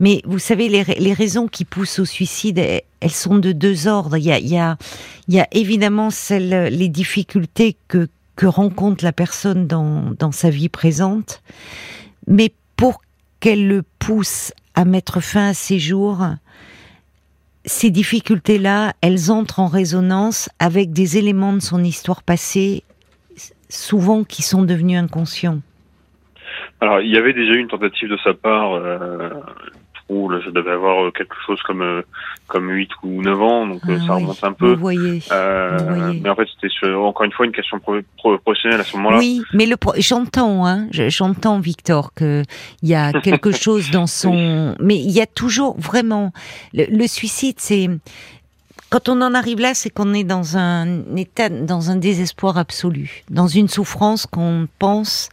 Mais 0.00 0.22
vous 0.24 0.38
savez, 0.38 0.68
les, 0.68 1.12
raisons 1.12 1.48
qui 1.48 1.64
poussent 1.64 2.00
au 2.00 2.04
suicide, 2.04 2.58
elles 2.58 3.10
sont 3.10 3.38
de 3.38 3.52
deux 3.52 3.86
ordres. 3.86 4.16
Il 4.16 4.24
y 4.24 4.58
a, 4.58 4.76
évidemment 5.52 6.08
les 6.30 6.88
difficultés 6.88 7.76
que 7.88 8.08
que 8.36 8.46
rencontre 8.46 9.04
la 9.04 9.12
personne 9.12 9.66
dans, 9.66 10.12
dans 10.18 10.32
sa 10.32 10.50
vie 10.50 10.68
présente, 10.68 11.42
mais 12.26 12.52
pour 12.76 13.02
qu'elle 13.40 13.68
le 13.68 13.82
pousse 13.98 14.52
à 14.74 14.84
mettre 14.84 15.20
fin 15.20 15.48
à 15.48 15.54
ses 15.54 15.78
jours, 15.78 16.24
ces 17.64 17.90
difficultés-là, 17.90 18.94
elles 19.00 19.30
entrent 19.30 19.60
en 19.60 19.66
résonance 19.66 20.48
avec 20.58 20.92
des 20.92 21.18
éléments 21.18 21.52
de 21.52 21.60
son 21.60 21.84
histoire 21.84 22.22
passée, 22.22 22.82
souvent 23.68 24.24
qui 24.24 24.42
sont 24.42 24.62
devenus 24.62 24.98
inconscients. 24.98 25.60
Alors, 26.80 27.00
il 27.00 27.10
y 27.10 27.16
avait 27.16 27.32
déjà 27.32 27.52
eu 27.52 27.58
une 27.58 27.68
tentative 27.68 28.08
de 28.08 28.18
sa 28.24 28.34
part 28.34 28.72
euh, 28.72 29.30
je 30.44 30.50
devais 30.50 30.70
avoir 30.70 31.04
euh, 31.04 31.10
quelque 31.10 31.34
chose 31.46 31.60
comme 31.62 31.82
euh, 31.82 32.02
comme 32.46 32.68
8 32.68 32.90
ou 33.02 33.22
9 33.22 33.42
ans, 33.42 33.66
donc 33.66 33.80
euh, 33.88 33.98
ah 34.00 34.06
ça 34.06 34.14
remonte 34.14 34.44
un 34.44 34.52
peu. 34.52 34.74
Vous 34.74 34.80
voyez. 34.80 35.22
Euh, 35.30 36.12
Mais 36.22 36.28
en 36.28 36.34
fait, 36.34 36.46
c'était 36.60 36.94
encore 36.94 37.24
une 37.24 37.32
fois 37.32 37.46
une 37.46 37.52
question 37.52 37.80
professionnelle 38.16 38.80
à 38.80 38.84
ce 38.84 38.96
moment-là. 38.96 39.18
Oui, 39.18 39.42
mais 39.54 39.66
le 39.66 39.76
j'entends, 39.98 40.66
hein, 40.66 40.86
j'entends 40.90 41.60
Victor 41.60 42.12
que 42.14 42.42
il 42.82 42.88
y 42.88 42.94
a 42.94 43.12
quelque 43.22 43.52
chose 43.52 43.90
dans 43.90 44.06
son, 44.06 44.74
mais 44.80 44.96
il 44.96 45.10
y 45.10 45.20
a 45.20 45.26
toujours 45.26 45.78
vraiment 45.78 46.32
le, 46.74 46.84
le 46.90 47.06
suicide, 47.06 47.56
c'est 47.58 47.88
quand 48.90 49.08
on 49.08 49.22
en 49.22 49.32
arrive 49.32 49.58
là, 49.58 49.72
c'est 49.72 49.88
qu'on 49.88 50.12
est 50.12 50.24
dans 50.24 50.58
un 50.58 51.16
état, 51.16 51.48
dans 51.48 51.90
un 51.90 51.96
désespoir 51.96 52.58
absolu, 52.58 53.24
dans 53.30 53.46
une 53.46 53.68
souffrance 53.68 54.26
qu'on 54.26 54.68
pense 54.78 55.30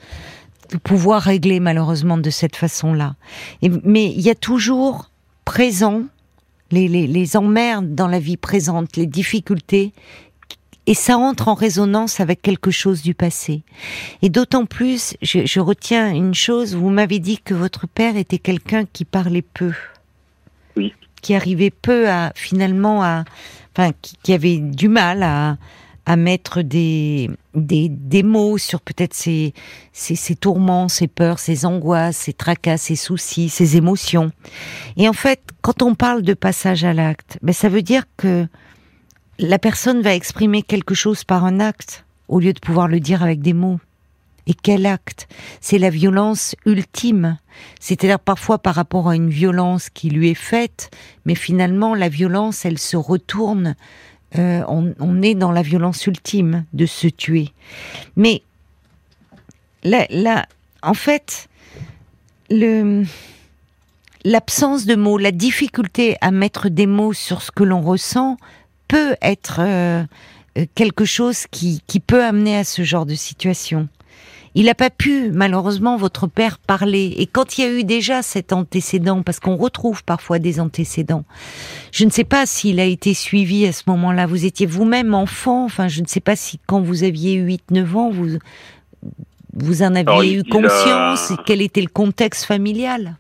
pouvoir 0.78 1.22
régler 1.22 1.60
malheureusement 1.60 2.18
de 2.18 2.30
cette 2.30 2.56
façon-là. 2.56 3.16
Mais 3.62 4.06
il 4.06 4.22
y 4.22 4.30
a 4.30 4.36
toujours 4.36 5.10
présent 5.46 6.04
les, 6.72 6.88
les, 6.88 7.08
les 7.08 7.38
emmerdes 7.38 7.96
dans 7.96 8.08
la 8.08 8.20
vie 8.20 8.38
présente, 8.38 8.96
les 8.96 9.08
difficultés, 9.08 9.94
et 10.86 10.94
ça 10.94 11.18
entre 11.18 11.48
en 11.48 11.54
résonance 11.54 12.20
avec 12.20 12.42
quelque 12.42 12.72
chose 12.72 13.02
du 13.02 13.14
passé. 13.14 13.62
Et 14.22 14.30
d'autant 14.30 14.66
plus, 14.66 15.16
je, 15.22 15.46
je, 15.46 15.60
retiens 15.60 16.12
une 16.14 16.34
chose, 16.34 16.76
vous 16.76 16.90
m'avez 16.90 17.20
dit 17.20 17.38
que 17.38 17.54
votre 17.54 17.88
père 17.88 18.18
était 18.18 18.40
quelqu'un 18.40 18.86
qui 18.86 19.06
parlait 19.06 19.44
peu. 19.44 19.72
Oui. 20.76 20.94
Qui 21.22 21.36
arrivait 21.36 21.70
peu 21.70 22.10
à, 22.10 22.32
finalement, 22.34 23.04
à, 23.04 23.24
enfin, 23.76 23.92
qui, 24.02 24.16
qui 24.24 24.34
avait 24.34 24.58
du 24.58 24.88
mal 24.88 25.22
à, 25.22 25.58
à 26.10 26.16
mettre 26.16 26.64
des, 26.64 27.30
des, 27.54 27.88
des 27.88 28.24
mots 28.24 28.58
sur 28.58 28.82
peut-être 28.82 29.14
ses, 29.14 29.54
ses, 29.94 30.16
ses, 30.16 30.36
tourments, 30.36 30.90
ses 30.90 31.08
peurs, 31.08 31.38
ses 31.38 31.68
angoisses, 31.68 32.18
ses 32.18 32.34
tracas, 32.34 32.78
ses 32.78 32.96
soucis, 32.96 33.48
ses 33.48 33.78
émotions. 33.78 34.32
Et 34.98 35.08
en 35.08 35.14
fait, 35.14 35.40
quand 35.62 35.84
on 35.84 35.94
parle 35.94 36.24
de 36.24 36.34
passage 36.34 36.84
à 36.84 36.94
l'acte, 36.94 37.38
ben 37.44 37.54
ça 37.54 37.70
veut 37.70 37.84
dire 37.84 38.06
que 38.18 38.48
la 39.38 39.60
personne 39.60 40.02
va 40.02 40.16
exprimer 40.16 40.64
quelque 40.64 40.96
chose 40.96 41.24
par 41.24 41.46
un 41.46 41.60
acte 41.60 42.06
au 42.28 42.40
lieu 42.40 42.54
de 42.54 42.60
pouvoir 42.60 42.88
le 42.88 43.00
dire 43.00 43.22
avec 43.22 43.44
des 43.44 43.54
mots. 43.54 43.80
Et 44.48 44.56
quel 44.56 44.88
acte? 44.88 45.28
C'est 45.62 45.78
la 45.78 45.92
violence 45.92 46.56
ultime. 46.66 47.38
C'est-à-dire 47.80 48.20
parfois 48.20 48.58
par 48.58 48.74
rapport 48.74 49.10
à 49.10 49.16
une 49.16 49.30
violence 49.30 49.92
qui 49.92 50.10
lui 50.10 50.32
est 50.32 50.34
faite, 50.34 50.90
mais 51.26 51.36
finalement 51.36 51.94
la 51.94 52.10
violence, 52.10 52.66
elle 52.66 52.80
se 52.80 52.98
retourne 52.98 53.76
euh, 54.38 54.64
on, 54.68 55.22
est 55.22 55.34
dans 55.34 55.52
la 55.52 55.62
violence 55.62 56.06
ultime 56.06 56.66
de 56.74 56.86
se 56.86 57.08
tuer. 57.08 57.50
Mais 58.16 58.44
là, 59.84 60.46
en 60.84 60.94
fait, 60.94 61.50
l'absence 64.24 64.86
de 64.86 64.96
mots, 64.96 65.18
la 65.18 65.32
difficulté 65.32 66.18
à 66.22 66.32
mettre 66.32 66.70
des 66.70 66.86
mots 66.86 67.14
sur 67.14 67.42
ce 67.42 67.52
que 67.52 67.64
l'on 67.64 67.82
ressent 67.82 68.38
peut 68.88 69.16
être 69.22 69.62
euh, 69.62 70.04
quelque 70.76 71.06
chose 71.06 71.46
qui 71.50 71.82
peut 72.06 72.24
amener 72.24 72.58
à 72.58 72.64
ce 72.64 72.84
genre 72.84 73.06
de 73.06 73.16
situation. 73.16 73.88
Il 74.56 74.66
n'a 74.66 74.76
pas 74.76 74.90
pu, 74.90 75.32
malheureusement, 75.32 75.96
votre 75.96 76.28
père 76.28 76.58
parler. 76.58 77.14
Et 77.18 77.28
quand 77.28 77.58
il 77.58 77.64
y 77.64 77.68
a 77.68 77.72
eu 77.72 77.84
déjà 77.84 78.22
cet 78.22 78.52
antécédent, 78.54 79.22
parce 79.22 79.40
qu'on 79.40 79.56
retrouve 79.56 80.04
parfois 80.04 80.40
des 80.40 80.60
antécédents, 80.60 81.26
je 81.92 82.06
ne 82.06 82.10
sais 82.10 82.24
pas 82.24 82.46
s'il 82.46 82.80
a 82.80 82.86
été 82.86 83.14
suivi 83.14 83.66
à 83.66 83.72
ce 83.72 83.84
moment-là. 83.88 84.26
Vous 84.26 84.46
étiez 84.46 84.66
vous-même 84.66 85.14
enfant, 85.14 85.66
enfin, 85.66 85.88
je 85.88 86.02
ne 86.02 86.08
sais 86.08 86.20
pas 86.20 86.36
si 86.36 86.60
quand 86.66 86.82
vous 86.82 87.04
aviez 87.04 87.40
8-9 87.40 87.96
ans, 87.96 88.10
vous, 88.10 88.38
vous 89.54 89.84
en 89.84 89.96
aviez 89.96 90.40
eu 90.40 90.44
conscience, 90.44 91.34
quel 91.46 91.62
était 91.62 91.82
le 91.82 91.88
contexte 91.88 92.46
familial? 92.46 93.16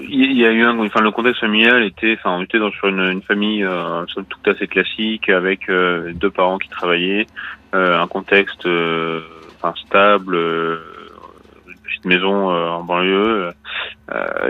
Il 0.00 0.32
y 0.32 0.44
a 0.44 0.50
eu 0.50 0.62
un, 0.62 0.78
enfin 0.80 1.00
le 1.00 1.12
contexte 1.12 1.40
familial 1.40 1.84
était, 1.84 2.16
enfin 2.18 2.36
on 2.38 2.42
était 2.42 2.58
dans 2.58 2.70
sur 2.72 2.88
une, 2.88 3.22
famille 3.22 3.62
euh, 3.62 4.04
tout 4.06 4.50
assez 4.50 4.66
classique 4.66 5.28
avec 5.28 5.68
euh, 5.68 6.12
deux 6.14 6.30
parents 6.30 6.58
qui 6.58 6.68
travaillaient, 6.68 7.26
un 7.74 8.06
contexte 8.06 8.66
euh, 8.66 9.20
enfin 9.56 9.74
stable, 9.86 10.36
une 10.36 11.78
petite 11.82 12.04
maison 12.04 12.50
en 12.50 12.82
banlieue. 12.82 13.50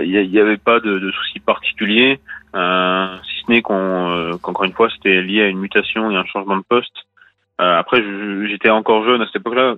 Il 0.01 0.29
n'y 0.31 0.39
avait 0.39 0.57
pas 0.57 0.79
de, 0.79 0.99
de 0.99 1.11
soucis 1.11 1.39
particuliers, 1.39 2.19
si 2.53 3.45
ce 3.45 3.51
n'est 3.51 3.61
qu'on 3.61 4.37
qu'encore 4.41 4.65
une 4.65 4.73
fois 4.73 4.89
c'était 4.95 5.21
lié 5.21 5.43
à 5.43 5.47
une 5.47 5.59
mutation 5.59 6.11
et 6.11 6.15
un 6.15 6.25
changement 6.25 6.57
de 6.57 6.63
poste. 6.67 6.95
après 7.57 8.03
j'étais 8.47 8.69
encore 8.69 9.05
jeune 9.05 9.21
à 9.21 9.25
cette 9.27 9.37
époque-là, 9.37 9.75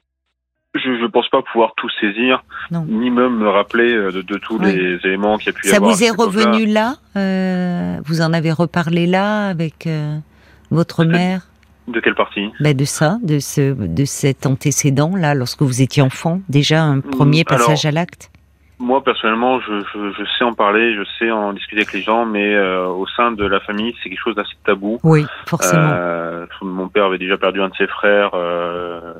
je 0.75 0.89
ne 0.89 1.07
pense 1.07 1.27
pas 1.29 1.41
pouvoir 1.41 1.73
tout 1.75 1.89
saisir, 1.99 2.43
ni 2.71 3.09
même 3.09 3.37
me 3.37 3.49
rappeler 3.49 3.93
euh, 3.93 4.11
de, 4.11 4.21
de 4.21 4.37
tous 4.37 4.59
les 4.59 4.99
éléments 5.03 5.37
qu'il 5.37 5.47
y 5.47 5.49
a 5.49 5.53
pu 5.53 5.67
Ça 5.67 5.73
y 5.73 5.77
avoir. 5.77 5.95
Ça 5.95 5.97
vous 5.97 6.03
est 6.03 6.11
revenu 6.11 6.65
là, 6.65 6.95
euh, 7.15 7.97
Vous 8.05 8.21
en 8.21 8.33
avez 8.33 8.51
reparlé 8.51 9.07
là 9.07 9.47
avec, 9.47 9.87
euh, 9.87 10.17
votre 10.71 11.05
mère? 11.05 11.47
De 11.87 11.99
quelle 11.99 12.15
partie 12.15 12.49
ben 12.59 12.75
De 12.75 12.85
ça, 12.85 13.17
de, 13.23 13.39
ce, 13.39 13.73
de 13.73 14.05
cet 14.05 14.45
antécédent-là, 14.45 15.33
lorsque 15.35 15.61
vous 15.61 15.81
étiez 15.81 16.01
enfant, 16.01 16.41
déjà 16.49 16.83
un 16.83 16.99
premier 16.99 17.43
passage 17.43 17.85
à 17.85 17.91
l'acte 17.91 18.29
moi 18.79 19.03
personnellement, 19.03 19.59
je, 19.59 19.81
je, 19.93 20.11
je, 20.11 20.23
sais 20.37 20.43
en 20.43 20.53
parler, 20.53 20.95
je 20.95 21.03
sais 21.17 21.31
en 21.31 21.53
discuter 21.53 21.81
avec 21.81 21.93
les 21.93 22.01
gens, 22.01 22.25
mais 22.25 22.53
euh, 22.53 22.85
au 22.85 23.07
sein 23.07 23.31
de 23.31 23.43
la 23.43 23.59
famille, 23.59 23.95
c'est 24.01 24.09
quelque 24.09 24.21
chose 24.21 24.35
d'assez 24.35 24.55
tabou. 24.65 24.99
Oui, 25.03 25.25
forcément. 25.47 25.89
Euh, 25.91 26.45
mon 26.61 26.87
père 26.87 27.05
avait 27.05 27.17
déjà 27.17 27.37
perdu 27.37 27.61
un 27.61 27.69
de 27.69 27.75
ses 27.75 27.87
frères 27.87 28.31
euh, 28.35 29.13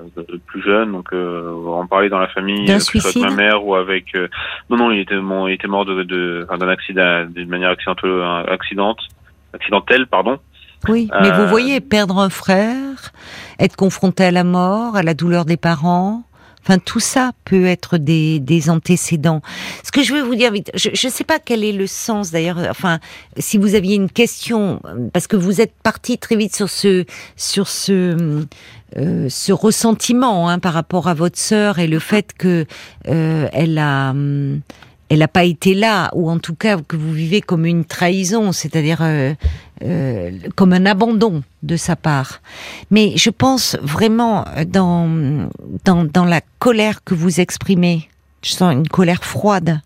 plus 0.46 0.62
jeune, 0.62 0.92
donc 0.92 1.12
en 1.12 1.88
parler 1.88 2.10
dans 2.10 2.20
la 2.20 2.28
famille, 2.28 2.68
que 2.68 2.80
ce 2.80 3.00
soit 3.00 3.10
avec 3.10 3.32
ma 3.32 3.36
mère 3.36 3.66
ou 3.66 3.76
avec. 3.76 4.16
Non, 4.70 4.78
non, 4.78 4.92
il 4.92 5.00
était, 5.00 5.16
il 5.16 5.52
était 5.52 5.68
mort 5.68 5.86
de, 5.86 6.04
de 6.04 6.48
d'un 6.58 6.70
accident, 6.70 7.26
d'une 7.26 7.50
manière 7.50 7.70
accidentelle, 7.70 8.22
accidente, 8.48 9.00
accidentelle, 9.54 10.06
pardon. 10.06 10.38
Oui, 10.88 11.10
mais 11.22 11.32
vous 11.32 11.48
voyez, 11.48 11.82
perdre 11.82 12.20
un 12.20 12.30
frère, 12.30 13.14
être 13.60 13.76
confronté 13.76 14.26
à 14.26 14.32
la 14.32 14.44
mort, 14.44 14.96
à 14.96 15.04
la 15.04 15.14
douleur 15.14 15.46
des 15.46 15.58
parents, 15.58 16.24
Enfin, 16.68 16.80
tout 16.80 17.00
ça 17.00 17.32
peut 17.46 17.66
être 17.66 17.98
des, 17.98 18.42
des 18.42 18.70
antécédents. 18.70 19.42
Ce 19.86 19.92
que 19.92 20.04
je 20.04 20.14
veux 20.14 20.22
vous 20.22 20.36
dire, 20.36 20.52
je 20.76 20.90
ne 20.90 21.12
sais 21.12 21.24
pas 21.24 21.40
quel 21.40 21.64
est 21.64 21.72
le 21.72 21.88
sens 21.88 22.32
d'ailleurs. 22.32 22.58
Enfin, 22.70 23.00
si 23.38 23.58
vous 23.58 23.74
aviez 23.74 23.96
une 23.96 24.10
question, 24.10 24.82
parce 25.14 25.28
que 25.28 25.38
vous 25.38 25.62
êtes 25.62 25.72
parti 25.82 26.18
très 26.18 26.36
vite 26.36 26.54
sur 26.54 26.70
ce 26.70 27.06
sur 27.38 27.70
ce 27.70 28.46
euh, 28.98 29.28
ce 29.30 29.54
ressentiment 29.54 30.50
hein, 30.50 30.60
par 30.60 30.74
rapport 30.74 31.08
à 31.08 31.14
votre 31.14 31.40
sœur 31.40 31.80
et 31.80 31.88
le 31.88 32.00
fait 32.00 32.34
que 32.38 32.66
euh, 33.08 33.48
elle 33.54 33.78
a 33.78 34.14
elle 35.10 35.20
n'a 35.20 35.28
pas 35.28 35.46
été 35.46 35.74
là, 35.74 36.10
ou 36.14 36.30
en 36.30 36.40
tout 36.40 36.56
cas 36.56 36.78
que 36.78 36.98
vous 36.98 37.14
vivez 37.14 37.40
comme 37.42 37.66
une 37.66 37.86
trahison, 37.86 38.52
c'est-à-dire 38.52 39.00
euh, 39.02 39.34
euh, 39.84 40.32
comme 40.56 40.74
un 40.74 40.86
abandon 40.86 41.44
de 41.64 41.76
sa 41.76 41.96
part. 41.96 42.42
Mais 42.92 43.14
je 43.16 43.30
pense 43.30 43.78
vraiment 43.82 44.46
dans, 44.68 45.50
dans, 45.86 46.04
dans 46.04 46.26
la 46.26 46.42
colère 46.60 47.04
que 47.04 47.14
vous 47.14 47.40
exprimez, 47.40 48.10
je 48.44 48.52
sens 48.52 48.74
une 48.74 48.88
colère 48.88 49.24
froide, 49.24 49.82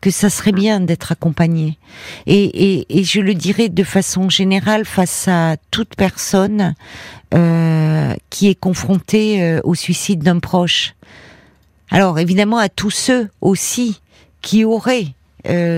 que 0.00 0.10
ça 0.10 0.30
serait 0.30 0.52
bien 0.52 0.80
d'être 0.80 1.12
accompagné. 1.12 1.78
Et, 2.26 2.44
et, 2.44 2.98
et, 2.98 3.04
je 3.04 3.20
le 3.20 3.34
dirais 3.34 3.68
de 3.68 3.84
façon 3.84 4.28
générale 4.28 4.84
face 4.84 5.28
à 5.28 5.56
toute 5.70 5.94
personne 5.94 6.74
euh, 7.34 8.14
qui 8.30 8.48
est 8.48 8.54
confrontée 8.54 9.42
euh, 9.42 9.60
au 9.64 9.74
suicide 9.74 10.22
d'un 10.22 10.38
proche. 10.38 10.94
Alors 11.90 12.18
évidemment 12.18 12.58
à 12.58 12.68
tous 12.68 12.90
ceux 12.90 13.28
aussi 13.40 14.00
qui 14.42 14.64
aurait 14.64 15.04
euh, 15.04 15.19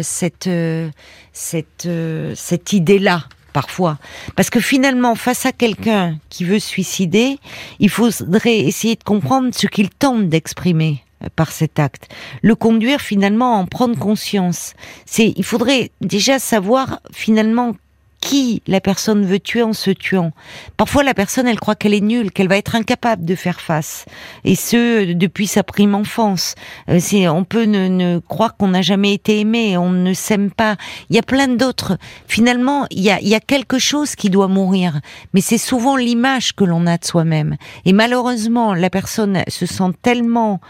cette 0.02 0.46
euh, 0.46 0.90
cette 1.32 1.86
euh, 1.86 2.32
cette 2.36 2.72
idée-là 2.72 3.24
parfois. 3.52 3.98
Parce 4.34 4.48
que 4.48 4.60
finalement, 4.60 5.14
face 5.14 5.44
à 5.44 5.52
quelqu'un 5.52 6.16
qui 6.30 6.44
veut 6.44 6.58
se 6.58 6.68
suicider, 6.68 7.38
il 7.80 7.90
faudrait 7.90 8.60
essayer 8.60 8.96
de 8.96 9.04
comprendre 9.04 9.50
ce 9.54 9.66
qu'il 9.66 9.90
tente 9.90 10.30
d'exprimer 10.30 11.04
par 11.36 11.52
cet 11.52 11.78
acte. 11.78 12.08
Le 12.40 12.54
conduire 12.54 13.00
finalement 13.00 13.56
à 13.56 13.58
en 13.58 13.66
prendre 13.66 13.98
conscience. 13.98 14.72
C'est, 15.04 15.34
il 15.36 15.44
faudrait 15.44 15.90
déjà 16.00 16.38
savoir 16.38 17.00
finalement 17.12 17.74
qui 18.22 18.62
la 18.68 18.80
personne 18.80 19.26
veut 19.26 19.40
tuer 19.40 19.64
en 19.64 19.72
se 19.72 19.90
tuant. 19.90 20.30
Parfois, 20.76 21.02
la 21.02 21.12
personne, 21.12 21.48
elle 21.48 21.58
croit 21.58 21.74
qu'elle 21.74 21.92
est 21.92 22.00
nulle, 22.00 22.30
qu'elle 22.30 22.48
va 22.48 22.56
être 22.56 22.76
incapable 22.76 23.24
de 23.24 23.34
faire 23.34 23.60
face. 23.60 24.06
Et 24.44 24.54
ce, 24.54 25.12
depuis 25.12 25.48
sa 25.48 25.64
prime 25.64 25.96
enfance. 25.96 26.54
Euh, 26.88 26.98
c'est, 27.00 27.28
on 27.28 27.42
peut 27.42 27.64
ne, 27.64 28.20
croire 28.20 28.56
qu'on 28.56 28.68
n'a 28.68 28.80
jamais 28.80 29.12
été 29.12 29.40
aimé, 29.40 29.76
on 29.76 29.90
ne 29.90 30.14
s'aime 30.14 30.52
pas. 30.52 30.76
Il 31.10 31.16
y 31.16 31.18
a 31.18 31.22
plein 31.22 31.48
d'autres. 31.48 31.98
Finalement, 32.28 32.86
il 32.92 33.00
y 33.00 33.10
a, 33.10 33.20
il 33.20 33.28
y 33.28 33.34
a 33.34 33.40
quelque 33.40 33.80
chose 33.80 34.14
qui 34.14 34.30
doit 34.30 34.48
mourir. 34.48 35.00
Mais 35.34 35.40
c'est 35.40 35.58
souvent 35.58 35.96
l'image 35.96 36.54
que 36.54 36.64
l'on 36.64 36.86
a 36.86 36.98
de 36.98 37.04
soi-même. 37.04 37.56
Et 37.84 37.92
malheureusement, 37.92 38.72
la 38.72 38.88
personne 38.88 39.42
se 39.48 39.66
sent 39.66 39.90
tellement 40.00 40.60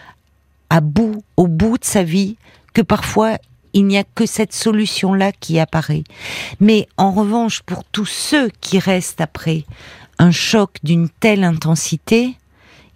à 0.70 0.80
bout, 0.80 1.22
au 1.36 1.48
bout 1.48 1.76
de 1.76 1.84
sa 1.84 2.02
vie, 2.02 2.38
que 2.72 2.80
parfois 2.80 3.36
il 3.72 3.86
n'y 3.86 3.98
a 3.98 4.04
que 4.04 4.26
cette 4.26 4.52
solution-là 4.52 5.32
qui 5.32 5.58
apparaît. 5.58 6.04
Mais 6.60 6.88
en 6.96 7.12
revanche, 7.12 7.62
pour 7.62 7.84
tous 7.84 8.06
ceux 8.06 8.50
qui 8.60 8.78
restent 8.78 9.20
après 9.20 9.64
un 10.18 10.30
choc 10.30 10.76
d'une 10.82 11.08
telle 11.08 11.44
intensité, 11.44 12.36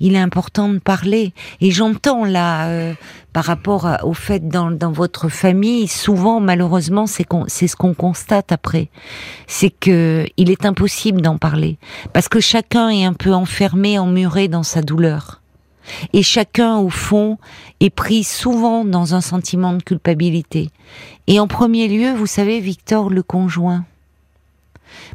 il 0.00 0.14
est 0.14 0.20
important 0.20 0.68
de 0.68 0.78
parler. 0.78 1.32
Et 1.60 1.70
j'entends 1.70 2.24
là, 2.24 2.68
euh, 2.68 2.94
par 3.32 3.44
rapport 3.44 3.88
au 4.02 4.12
fait 4.12 4.48
dans, 4.48 4.92
votre 4.92 5.28
famille, 5.28 5.88
souvent 5.88 6.40
malheureusement 6.40 7.06
c'est 7.06 7.26
c'est 7.48 7.66
ce 7.66 7.76
qu'on 7.76 7.94
constate 7.94 8.52
après, 8.52 8.88
c'est 9.46 9.70
que 9.70 10.26
il 10.36 10.50
est 10.50 10.64
impossible 10.64 11.20
d'en 11.20 11.38
parler 11.38 11.78
parce 12.12 12.28
que 12.28 12.40
chacun 12.40 12.88
est 12.88 13.04
un 13.04 13.12
peu 13.12 13.32
enfermé, 13.32 13.98
emmuré 13.98 14.48
dans 14.48 14.62
sa 14.62 14.82
douleur. 14.82 15.40
Et 16.12 16.22
chacun, 16.22 16.78
au 16.78 16.88
fond, 16.88 17.38
est 17.80 17.90
pris 17.90 18.24
souvent 18.24 18.84
dans 18.84 19.14
un 19.14 19.20
sentiment 19.20 19.72
de 19.72 19.82
culpabilité. 19.82 20.70
Et 21.26 21.40
en 21.40 21.46
premier 21.46 21.88
lieu, 21.88 22.12
vous 22.12 22.26
savez, 22.26 22.60
Victor, 22.60 23.10
le 23.10 23.22
conjoint. 23.22 23.84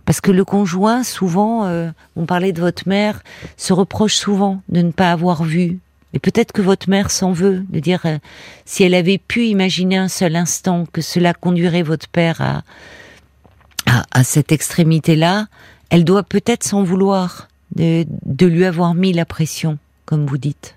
Parce 0.06 0.22
que 0.22 0.32
le 0.32 0.46
conjoint, 0.46 1.04
souvent, 1.04 1.66
euh, 1.66 1.90
on 2.16 2.26
parlait 2.26 2.52
de 2.52 2.62
votre 2.62 2.88
mère, 2.88 3.24
se 3.58 3.74
reproche 3.74 4.16
souvent 4.16 4.62
de 4.70 4.82
ne 4.82 4.92
pas 4.92 5.12
avoir 5.12 5.44
vu. 5.44 5.80
Et 6.14 6.20
peut-être 6.20 6.52
que 6.52 6.62
votre 6.62 6.90
mère 6.90 7.10
s'en 7.10 7.32
veut, 7.32 7.64
de 7.70 7.80
dire, 7.80 8.02
euh, 8.06 8.18
si 8.66 8.84
elle 8.84 8.94
avait 8.94 9.18
pu 9.18 9.46
imaginer 9.46 9.98
un 9.98 10.10
seul 10.10 10.36
instant 10.36 10.86
que 10.92 11.02
cela 11.02 11.34
conduirait 11.34 11.84
votre 11.84 12.10
père 12.10 12.42
à, 12.42 12.64
à, 13.86 14.04
à 14.12 14.24
cette 14.24 14.52
extrémité-là, 14.52 15.48
elle 15.90 16.04
doit 16.04 16.24
peut-être 16.24 16.64
s'en 16.64 16.84
vouloir 16.84 17.48
de, 17.76 18.06
de 18.26 18.46
lui 18.46 18.66
avoir 18.66 18.94
mis 18.94 19.14
la 19.14 19.26
pression 19.26 19.78
comme 20.06 20.26
vous 20.26 20.38
dites. 20.38 20.76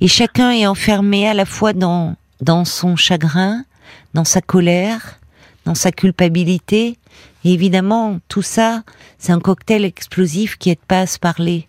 Et 0.00 0.08
chacun 0.08 0.50
est 0.50 0.66
enfermé 0.66 1.28
à 1.28 1.34
la 1.34 1.44
fois 1.44 1.72
dans, 1.72 2.16
dans 2.40 2.64
son 2.64 2.96
chagrin, 2.96 3.64
dans 4.14 4.24
sa 4.24 4.40
colère, 4.40 5.20
dans 5.64 5.74
sa 5.74 5.92
culpabilité. 5.92 6.96
Et 7.44 7.52
évidemment, 7.52 8.18
tout 8.28 8.42
ça, 8.42 8.82
c'est 9.18 9.32
un 9.32 9.40
cocktail 9.40 9.84
explosif 9.84 10.56
qui 10.56 10.70
aide 10.70 10.78
pas 10.78 11.00
à 11.00 11.06
se 11.06 11.18
parler. 11.18 11.68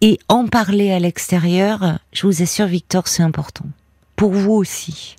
Et 0.00 0.18
en 0.28 0.46
parler 0.46 0.92
à 0.92 0.98
l'extérieur, 0.98 1.98
je 2.12 2.26
vous 2.26 2.42
assure, 2.42 2.66
Victor, 2.66 3.08
c'est 3.08 3.22
important. 3.22 3.64
Pour 4.14 4.32
vous 4.32 4.52
aussi. 4.52 5.16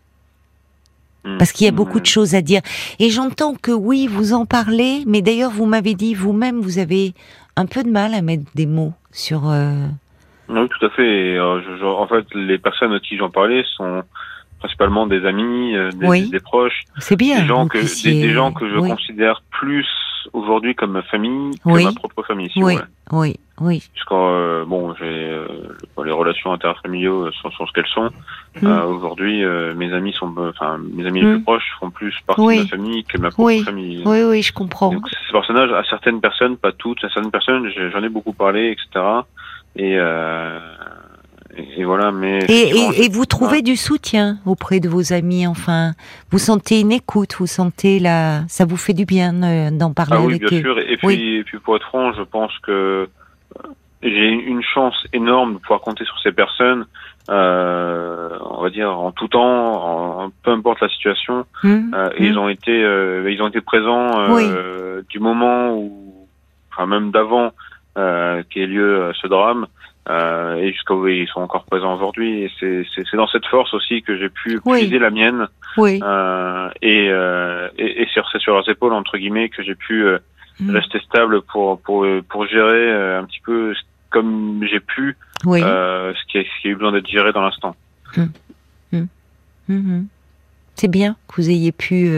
Hmm. 1.24 1.38
Parce 1.38 1.52
qu'il 1.52 1.66
y 1.66 1.68
a 1.68 1.74
beaucoup 1.74 2.00
de 2.00 2.06
choses 2.06 2.36
à 2.36 2.42
dire. 2.42 2.62
Et 3.00 3.10
j'entends 3.10 3.56
que 3.56 3.72
oui, 3.72 4.08
vous 4.08 4.34
en 4.34 4.46
parlez, 4.46 5.04
mais 5.08 5.22
d'ailleurs, 5.22 5.52
vous 5.52 5.66
m'avez 5.66 5.96
dit 5.96 6.14
vous-même, 6.14 6.62
vous 6.62 6.78
avez 6.78 7.14
un 7.56 7.66
peu 7.66 7.84
de 7.84 7.90
mal 7.90 8.14
à 8.14 8.22
mettre 8.22 8.44
des 8.54 8.68
mots 8.68 8.94
sur, 9.12 9.50
euh, 9.50 9.88
oui, 10.50 10.70
tout 10.70 10.86
à 10.86 10.90
fait. 10.90 11.38
Euh, 11.38 11.62
je, 11.62 11.86
en 11.86 12.08
fait, 12.08 12.26
les 12.34 12.58
personnes 12.58 12.94
à 12.94 13.00
qui 13.00 13.18
j'en 13.18 13.30
parlais 13.30 13.64
sont 13.76 14.04
principalement 14.60 15.06
des 15.06 15.26
amis, 15.26 15.76
euh, 15.76 15.92
des, 15.92 16.28
des, 16.30 16.40
proches. 16.40 16.84
C'est 16.98 17.16
bien. 17.16 17.42
Des 17.42 17.48
gens 17.48 17.68
que, 17.68 17.78
des, 17.78 18.34
gens 18.34 18.52
que 18.52 18.68
je 18.70 18.80
considère 18.80 19.44
plus 19.52 19.88
aujourd'hui 20.34 20.74
comme 20.74 20.92
ma 20.92 21.04
famille 21.04 21.58
que 21.60 21.84
ma 21.84 21.92
propre 21.92 22.24
famille. 22.24 22.50
Si 22.50 22.64
oui, 22.64 22.78
oui, 23.12 23.36
oui. 23.62 23.84
Puisqu'en 23.94 24.32
euh, 24.32 24.66
bon, 24.66 24.96
j'ai 24.96 25.32
les 26.04 26.12
relations 26.12 26.52
interfamiliaux 26.54 27.32
sont, 27.34 27.52
sont 27.52 27.68
ce 27.68 27.72
qu'elles 27.74 27.88
sont. 27.88 28.10
Mm. 28.62 28.68
aujourd'hui, 28.68 29.44
mes 29.76 29.94
amis 29.94 30.14
sont, 30.14 30.34
enfin, 30.38 30.80
mes 30.94 31.06
amis 31.06 31.22
les 31.22 31.28
plus 31.28 31.40
mm. 31.40 31.44
proches 31.44 31.76
font 31.80 31.92
plus 31.92 32.16
partie 32.26 32.42
de 32.42 32.64
ma 32.64 32.68
famille 32.68 33.04
que 33.04 33.18
ma 33.20 33.30
propre 33.30 33.64
famille. 33.64 34.02
Oui, 34.06 34.24
oui, 34.24 34.42
je 34.42 34.54
comprends. 34.54 34.92
Donc, 34.92 35.08
ces 35.10 35.32
personnages, 35.32 35.72
à 35.72 35.84
certaines 35.84 36.20
personnes, 36.20 36.58
pas 36.58 36.72
toutes, 36.72 37.04
à 37.04 37.10
certaines 37.10 37.32
personnes, 37.32 37.70
j'en 37.70 38.02
ai 38.02 38.10
beaucoup 38.10 38.34
parlé, 38.34 38.72
etc. 38.72 39.06
Euh, 39.80 40.60
et, 41.56 41.82
et, 41.82 41.84
voilà, 41.84 42.12
mais. 42.12 42.40
Et, 42.50 43.04
et, 43.04 43.10
vous 43.10 43.26
trouvez 43.26 43.62
du 43.62 43.76
soutien 43.76 44.38
auprès 44.46 44.80
de 44.80 44.90
vos 44.90 45.14
amis, 45.14 45.48
enfin, 45.48 45.94
vous 46.32 46.40
sentez 46.40 46.82
une 46.82 46.92
écoute, 46.92 47.36
vous 47.40 47.48
sentez 47.48 48.00
la, 48.00 48.42
ça 48.48 48.66
vous 48.66 48.78
fait 48.78 48.94
du 48.94 49.06
bien 49.06 49.44
euh, 49.44 49.72
d'en 49.72 49.94
parler 49.94 50.18
ah 50.18 50.26
oui, 50.26 50.40
bien 50.40 50.62
sûr. 50.62 50.80
Et 50.80 50.98
puis, 50.98 51.38
et 51.38 51.44
puis 51.44 51.60
pour 51.60 51.76
être 51.76 51.86
franc, 51.86 52.14
je 52.14 52.24
pense 52.24 52.52
que 52.60 52.72
euh, 52.72 53.08
j'ai 54.04 54.30
une 54.30 54.62
chance 54.62 54.96
énorme 55.14 55.56
de 55.56 55.60
pouvoir 55.60 55.82
compter 55.82 56.06
sur 56.06 56.20
ces 56.22 56.32
personnes. 56.32 56.86
Euh, 57.30 58.30
on 58.42 58.62
va 58.62 58.70
dire 58.70 58.98
en 58.98 59.12
tout 59.12 59.28
temps, 59.28 60.22
en, 60.24 60.30
peu 60.44 60.52
importe 60.52 60.80
la 60.80 60.88
situation, 60.88 61.46
euh, 61.66 61.68
hum. 61.68 62.12
ils 62.20 62.38
ont 62.40 62.48
été, 62.48 62.72
euh, 62.72 63.30
ils 63.30 63.42
ont 63.42 63.50
été 63.50 63.60
présents 63.60 64.34
oui. 64.34 64.46
du 65.10 65.20
moment 65.20 65.74
où, 65.74 66.28
enfin 66.72 66.86
même 66.86 67.12
d'avant 67.12 67.52
euh, 67.98 68.44
qui 68.50 68.62
ait 68.62 68.68
lieu 68.68 69.02
euh, 69.02 69.14
ce 69.14 69.28
drame. 69.28 69.68
Euh, 70.10 70.56
et 70.56 70.72
jusqu'à 70.72 70.94
où 70.94 71.06
ils 71.08 71.28
sont 71.28 71.42
encore 71.42 71.66
présents 71.66 71.96
aujourd'hui. 71.96 72.44
Et 72.44 72.52
c'est 72.60 73.18
dans 73.18 73.28
cette 73.28 73.46
force 73.48 73.74
aussi 73.74 74.02
que 74.02 74.18
j'ai 74.18 74.30
pu 74.30 74.60
oui. 74.64 74.88
la 74.90 75.10
mienne. 75.10 75.48
Oui. 75.76 76.00
Euh, 76.02 76.70
et, 76.82 77.10
euh, 77.10 77.68
et, 77.78 78.04
et 78.04 78.08
c'est 78.14 78.40
sur 78.40 78.54
leurs 78.54 78.70
épaules 78.70 78.94
entre 78.94 79.18
guillemets 79.18 79.50
que 79.50 79.64
j'ai 79.64 79.76
pu 79.76 80.06
euh, 80.06 80.20
mm. 80.62 80.70
rester 80.70 81.00
stable 81.02 81.42
pour 81.42 81.82
pour 81.82 82.06
pour 82.30 82.48
gérer 82.48 83.18
un 83.18 83.26
petit 83.26 83.42
peu 83.44 83.74
comme 84.10 84.66
j'ai 84.72 84.80
pu 84.80 85.18
oui. 85.44 85.60
ce 85.60 86.26
qui 86.32 86.38
a, 86.38 86.44
ce 86.44 86.62
qui 86.62 86.68
a 86.70 86.72
eu 86.72 86.76
besoin 86.76 86.94
d'être 86.94 87.10
géré 87.10 87.34
dans 87.34 87.42
l'instant. 87.42 87.76
Mm. 88.16 88.24
Mm. 88.94 89.08
-hmm. 89.70 90.06
C'est 90.76 90.92
bien 91.00 91.18
que 91.28 91.42
vous 91.42 91.50
ayez 91.50 91.74
pu 91.74 92.10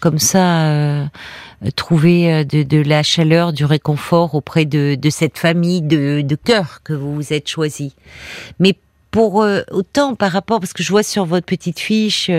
comme 0.00 0.18
ça, 0.18 0.66
euh, 0.68 1.06
trouver 1.76 2.32
euh, 2.32 2.44
de, 2.44 2.62
de, 2.62 2.78
la 2.78 3.02
chaleur, 3.02 3.52
du 3.52 3.64
réconfort 3.64 4.34
auprès 4.34 4.64
de, 4.64 4.94
de 4.94 5.10
cette 5.10 5.38
famille 5.38 5.82
de, 5.82 6.20
de 6.22 6.34
cœur 6.36 6.80
que 6.84 6.92
vous 6.92 7.14
vous 7.14 7.32
êtes 7.32 7.48
choisi. 7.48 7.94
Mais 8.58 8.76
pour 9.10 9.42
euh, 9.42 9.62
autant 9.70 10.14
par 10.14 10.32
rapport 10.32 10.60
parce 10.60 10.72
que 10.72 10.82
je 10.82 10.90
vois 10.90 11.02
sur 11.02 11.24
votre 11.24 11.46
petite 11.46 11.78
fiche 11.78 12.30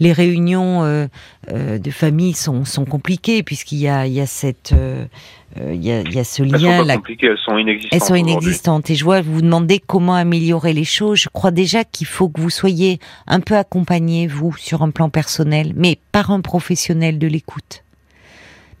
les 0.00 0.12
réunions 0.12 1.08
de 1.48 1.90
famille 1.90 2.34
sont, 2.34 2.64
sont 2.64 2.84
compliquées 2.84 3.42
puisqu'il 3.42 3.78
y 3.78 3.88
a 3.88 4.06
il 4.06 4.12
y 4.12 4.20
a 4.20 4.26
cette 4.26 4.74
il 5.56 5.84
y, 5.84 5.92
a, 5.92 6.00
y, 6.00 6.18
a, 6.18 6.24
ce 6.24 6.42
lien 6.42 6.80
elles 6.80 6.88
sont 6.88 6.94
compliquées, 6.96 7.28
elles 7.28 7.38
sont 7.38 7.56
inexistantes. 7.56 7.92
Elles 7.92 8.08
sont 8.08 8.14
inexistantes. 8.16 8.90
Et 8.90 8.96
je 8.96 9.04
vois 9.04 9.20
vous 9.20 9.40
demander 9.40 9.78
comment 9.78 10.16
améliorer 10.16 10.72
les 10.72 10.82
choses. 10.82 11.20
Je 11.20 11.28
crois 11.28 11.52
déjà 11.52 11.84
qu'il 11.84 12.08
faut 12.08 12.28
que 12.28 12.40
vous 12.40 12.50
soyez 12.50 12.98
un 13.28 13.38
peu 13.38 13.56
accompagné, 13.56 14.26
vous, 14.26 14.52
sur 14.56 14.82
un 14.82 14.90
plan 14.90 15.10
personnel, 15.10 15.72
mais 15.76 15.98
par 16.10 16.32
un 16.32 16.40
professionnel 16.40 17.20
de 17.20 17.28
l'écoute. 17.28 17.83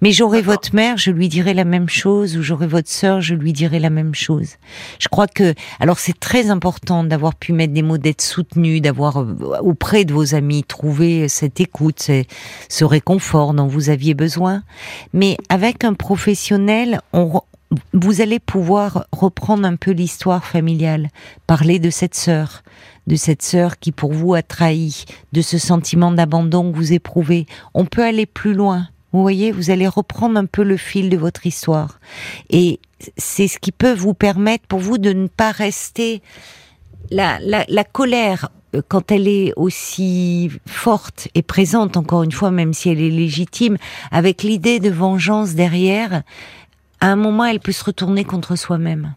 Mais 0.04 0.12
j'aurai 0.12 0.42
votre 0.42 0.74
mère, 0.74 0.98
je 0.98 1.10
lui 1.10 1.30
dirai 1.30 1.54
la 1.54 1.64
même 1.64 1.88
chose, 1.88 2.36
ou 2.36 2.42
j'aurai 2.42 2.66
votre 2.66 2.90
sœur, 2.90 3.22
je 3.22 3.34
lui 3.34 3.54
dirai 3.54 3.78
la 3.78 3.88
même 3.88 4.14
chose. 4.14 4.56
Je 4.98 5.08
crois 5.08 5.26
que, 5.26 5.54
alors 5.80 5.98
c'est 5.98 6.20
très 6.20 6.50
important 6.50 7.04
d'avoir 7.04 7.34
pu 7.34 7.54
mettre 7.54 7.72
des 7.72 7.80
mots, 7.80 7.96
d'être 7.96 8.20
soutenu, 8.20 8.82
d'avoir 8.82 9.22
euh, 9.22 9.34
auprès 9.62 10.04
de 10.04 10.12
vos 10.12 10.34
amis 10.34 10.62
trouvé 10.62 11.26
cette 11.28 11.58
écoute, 11.58 12.10
ce 12.68 12.84
réconfort 12.84 13.54
dont 13.54 13.66
vous 13.66 13.88
aviez 13.88 14.12
besoin. 14.12 14.62
Mais 15.14 15.38
avec 15.48 15.84
un 15.84 15.94
professionnel, 15.94 17.00
on, 17.14 17.40
vous 17.94 18.20
allez 18.20 18.40
pouvoir 18.40 19.06
reprendre 19.10 19.66
un 19.66 19.76
peu 19.76 19.92
l'histoire 19.92 20.44
familiale, 20.44 21.08
parler 21.46 21.78
de 21.78 21.88
cette 21.88 22.14
sœur, 22.14 22.62
de 23.06 23.16
cette 23.16 23.40
sœur 23.40 23.78
qui 23.78 23.90
pour 23.90 24.12
vous 24.12 24.34
a 24.34 24.42
trahi, 24.42 25.06
de 25.32 25.40
ce 25.40 25.56
sentiment 25.56 26.12
d'abandon 26.12 26.70
que 26.70 26.76
vous 26.76 26.92
éprouvez. 26.92 27.46
On 27.72 27.86
peut 27.86 28.04
aller 28.04 28.26
plus 28.26 28.52
loin. 28.52 28.88
Vous 29.14 29.22
voyez, 29.22 29.52
vous 29.52 29.70
allez 29.70 29.86
reprendre 29.86 30.36
un 30.40 30.44
peu 30.44 30.64
le 30.64 30.76
fil 30.76 31.08
de 31.08 31.16
votre 31.16 31.46
histoire. 31.46 32.00
Et 32.50 32.80
c'est 33.16 33.46
ce 33.46 33.60
qui 33.60 33.70
peut 33.70 33.94
vous 33.94 34.12
permettre 34.12 34.66
pour 34.66 34.80
vous 34.80 34.98
de 34.98 35.12
ne 35.12 35.28
pas 35.28 35.52
rester... 35.52 36.20
La, 37.12 37.38
la, 37.38 37.64
la 37.68 37.84
colère, 37.84 38.48
euh, 38.74 38.82
quand 38.88 39.12
elle 39.12 39.28
est 39.28 39.52
aussi 39.54 40.50
forte 40.66 41.28
et 41.36 41.42
présente, 41.42 41.96
encore 41.96 42.24
une 42.24 42.32
fois, 42.32 42.50
même 42.50 42.72
si 42.72 42.88
elle 42.88 43.00
est 43.00 43.08
légitime, 43.08 43.76
avec 44.10 44.42
l'idée 44.42 44.80
de 44.80 44.90
vengeance 44.90 45.54
derrière, 45.54 46.24
à 47.00 47.06
un 47.06 47.16
moment, 47.16 47.44
elle 47.44 47.60
peut 47.60 47.70
se 47.70 47.84
retourner 47.84 48.24
contre 48.24 48.56
soi-même. 48.56 49.14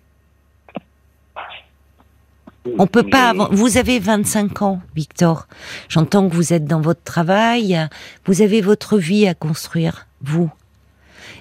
On 2.77 2.87
peut 2.87 3.03
pas. 3.03 3.33
Vous 3.51 3.77
avez 3.77 3.99
25 3.99 4.61
ans, 4.61 4.81
Victor. 4.95 5.47
J'entends 5.89 6.29
que 6.29 6.35
vous 6.35 6.53
êtes 6.53 6.65
dans 6.65 6.81
votre 6.81 7.03
travail. 7.03 7.87
Vous 8.25 8.41
avez 8.41 8.61
votre 8.61 8.97
vie 8.97 9.27
à 9.27 9.33
construire, 9.33 10.07
vous. 10.21 10.49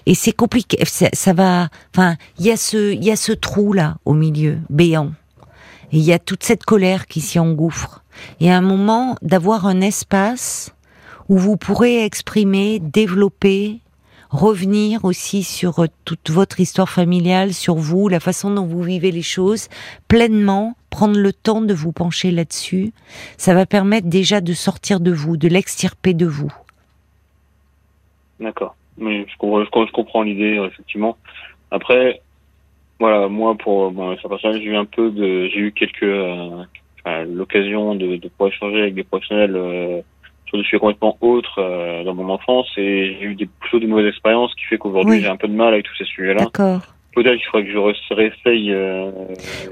Et 0.06 0.14
c'est 0.14 0.32
compliqué. 0.32 0.78
Ça, 0.84 1.32
va. 1.32 1.68
Enfin, 1.94 2.16
il 2.38 2.46
y 2.46 2.50
a 2.50 2.56
ce, 2.56 2.92
il 2.92 3.04
y 3.04 3.10
a 3.10 3.16
ce 3.16 3.32
trou 3.32 3.72
là 3.72 3.96
au 4.04 4.14
milieu, 4.14 4.58
béant. 4.70 5.12
Et 5.92 5.98
il 5.98 6.04
y 6.04 6.12
a 6.12 6.18
toute 6.18 6.44
cette 6.44 6.64
colère 6.64 7.06
qui 7.06 7.20
s'y 7.20 7.38
engouffre. 7.38 8.02
Et 8.40 8.50
à 8.50 8.56
un 8.56 8.62
moment, 8.62 9.16
d'avoir 9.22 9.66
un 9.66 9.80
espace 9.80 10.72
où 11.28 11.38
vous 11.38 11.56
pourrez 11.56 12.04
exprimer, 12.04 12.78
développer, 12.78 13.80
revenir 14.30 15.04
aussi 15.04 15.42
sur 15.42 15.80
euh, 15.80 15.86
toute 16.04 16.30
votre 16.30 16.60
histoire 16.60 16.88
familiale, 16.88 17.54
sur 17.54 17.76
vous, 17.76 18.08
la 18.08 18.20
façon 18.20 18.50
dont 18.50 18.66
vous 18.66 18.82
vivez 18.82 19.10
les 19.10 19.22
choses, 19.22 19.68
pleinement, 20.08 20.76
prendre 20.96 21.18
le 21.18 21.32
temps 21.34 21.60
de 21.60 21.74
vous 21.74 21.92
pencher 21.92 22.30
là-dessus, 22.30 22.94
ça 23.36 23.52
va 23.52 23.66
permettre 23.66 24.08
déjà 24.08 24.40
de 24.40 24.54
sortir 24.54 24.98
de 24.98 25.12
vous, 25.12 25.36
de 25.36 25.46
l'extirper 25.46 26.14
de 26.14 26.24
vous. 26.24 26.50
D'accord. 28.40 28.74
Mais 28.96 29.26
je 29.28 29.36
comprends, 29.36 29.84
je 29.84 29.92
comprends 29.92 30.22
l'idée, 30.22 30.58
effectivement. 30.66 31.18
Après, 31.70 32.22
voilà, 32.98 33.28
moi, 33.28 33.54
pour 33.58 33.90
bon, 33.90 34.16
j'ai 34.16 34.64
eu 34.64 34.74
un 34.74 34.86
peu 34.86 35.10
de, 35.10 35.48
j'ai 35.48 35.58
eu 35.58 35.72
quelques, 35.72 36.02
euh, 36.02 36.64
l'occasion 37.28 37.94
de, 37.94 38.16
de 38.16 38.28
pouvoir 38.28 38.48
échanger 38.48 38.80
avec 38.80 38.94
des 38.94 39.04
professionnels 39.04 39.54
euh, 39.54 40.00
sur 40.46 40.56
des 40.56 40.64
sujets 40.64 40.78
complètement 40.78 41.18
autres 41.20 41.58
euh, 41.58 42.04
dans 42.04 42.14
mon 42.14 42.30
enfance 42.30 42.68
et 42.78 43.18
j'ai 43.20 43.26
eu 43.26 43.34
des, 43.34 43.48
plutôt 43.60 43.80
de 43.80 43.86
mauvaises 43.86 44.08
expériences 44.08 44.54
qui 44.54 44.64
fait 44.64 44.78
qu'aujourd'hui 44.78 45.20
j'ai 45.20 45.28
un 45.28 45.36
peu 45.36 45.48
de 45.48 45.52
mal 45.52 45.74
avec 45.74 45.84
tous 45.84 45.96
ces 45.98 46.06
sujets-là. 46.06 46.44
D'accord. 46.44 46.95
Peut-être 47.16 47.36
qu'il 47.36 47.46
faudrait 47.46 47.64
que 47.64 47.72
je 47.72 48.14
réessaye. 48.14 48.72
Euh, 48.74 49.10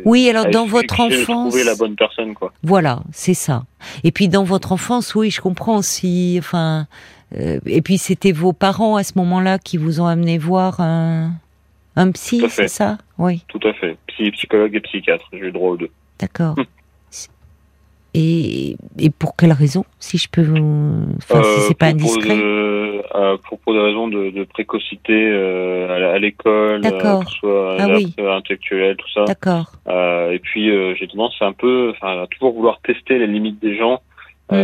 oui, 0.07 0.31
alors 0.31 0.47
dans 0.47 0.65
votre 0.65 0.99
enfance. 0.99 1.51
Trouver 1.51 1.63
la 1.63 1.75
bonne 1.75 1.95
personne, 1.95 2.33
quoi. 2.33 2.55
Voilà, 2.63 3.03
c'est 3.13 3.35
ça. 3.35 3.65
Et 4.03 4.13
puis 4.13 4.29
dans 4.29 4.45
votre 4.45 4.73
enfance, 4.73 5.15
oui, 5.15 5.31
je 5.31 5.43
comprends 5.43 5.83
si, 5.83 6.37
enfin, 6.39 6.87
euh, 7.37 7.61
et 7.67 7.83
puis 7.83 7.99
c'était 7.99 8.33
vos 8.33 8.55
parents 8.55 8.97
à 8.97 9.05
ce 9.05 9.13
moment-là 9.19 9.59
qui 9.59 9.77
vous 9.77 10.01
ont 10.01 10.07
amené 10.07 10.39
voir 10.39 10.81
un, 10.81 11.33
un 11.97 12.11
psy, 12.13 12.47
c'est 12.49 12.69
ça? 12.69 12.97
Oui. 13.19 13.45
Tout 13.49 13.61
à 13.63 13.75
fait. 13.75 13.99
Psy, 14.07 14.31
psychologue 14.31 14.75
et 14.75 14.81
psychiatre, 14.81 15.27
j'ai 15.31 15.41
eu 15.41 15.53
droit 15.53 15.73
aux 15.73 15.77
deux. 15.77 15.91
D'accord. 16.19 16.57
Et, 18.15 18.77
et 18.99 19.11
pour 19.11 19.37
quelle 19.37 19.53
raison, 19.53 19.85
si 19.99 20.19
je 20.19 20.29
peux 20.31 20.43
vous... 20.43 21.07
Enfin, 21.17 21.43
si 21.43 21.61
c'est 21.63 21.79
pas 21.79 21.87
indiscret 21.87 22.39
euh, 23.15 23.37
pour, 23.49 23.59
pour 23.61 23.75
des 23.75 23.81
raisons 23.81 24.09
de, 24.09 24.31
de 24.31 24.45
précocité 24.45 25.13
euh, 25.13 26.15
à, 26.15 26.19
l'école, 26.19 26.85
euh, 26.85 26.91
que 26.91 27.31
ce 27.31 27.37
soit 27.37 27.77
ah, 27.79 27.89
oui. 27.89 28.15
intellectuel, 28.19 28.97
tout 28.97 29.11
ça. 29.13 29.25
D'accord. 29.25 29.73
Euh, 29.89 30.33
et 30.33 30.39
puis 30.39 30.71
euh, 30.71 30.95
j'ai 30.99 31.07
tendance 31.07 31.35
à 31.41 31.47
un 31.47 31.53
peu, 31.53 31.91
enfin, 31.91 32.23
à 32.23 32.27
toujours 32.27 32.53
vouloir 32.53 32.81
tester 32.81 33.19
les 33.19 33.27
limites 33.27 33.61
des 33.61 33.77
gens. 33.77 34.01
Mm. 34.51 34.57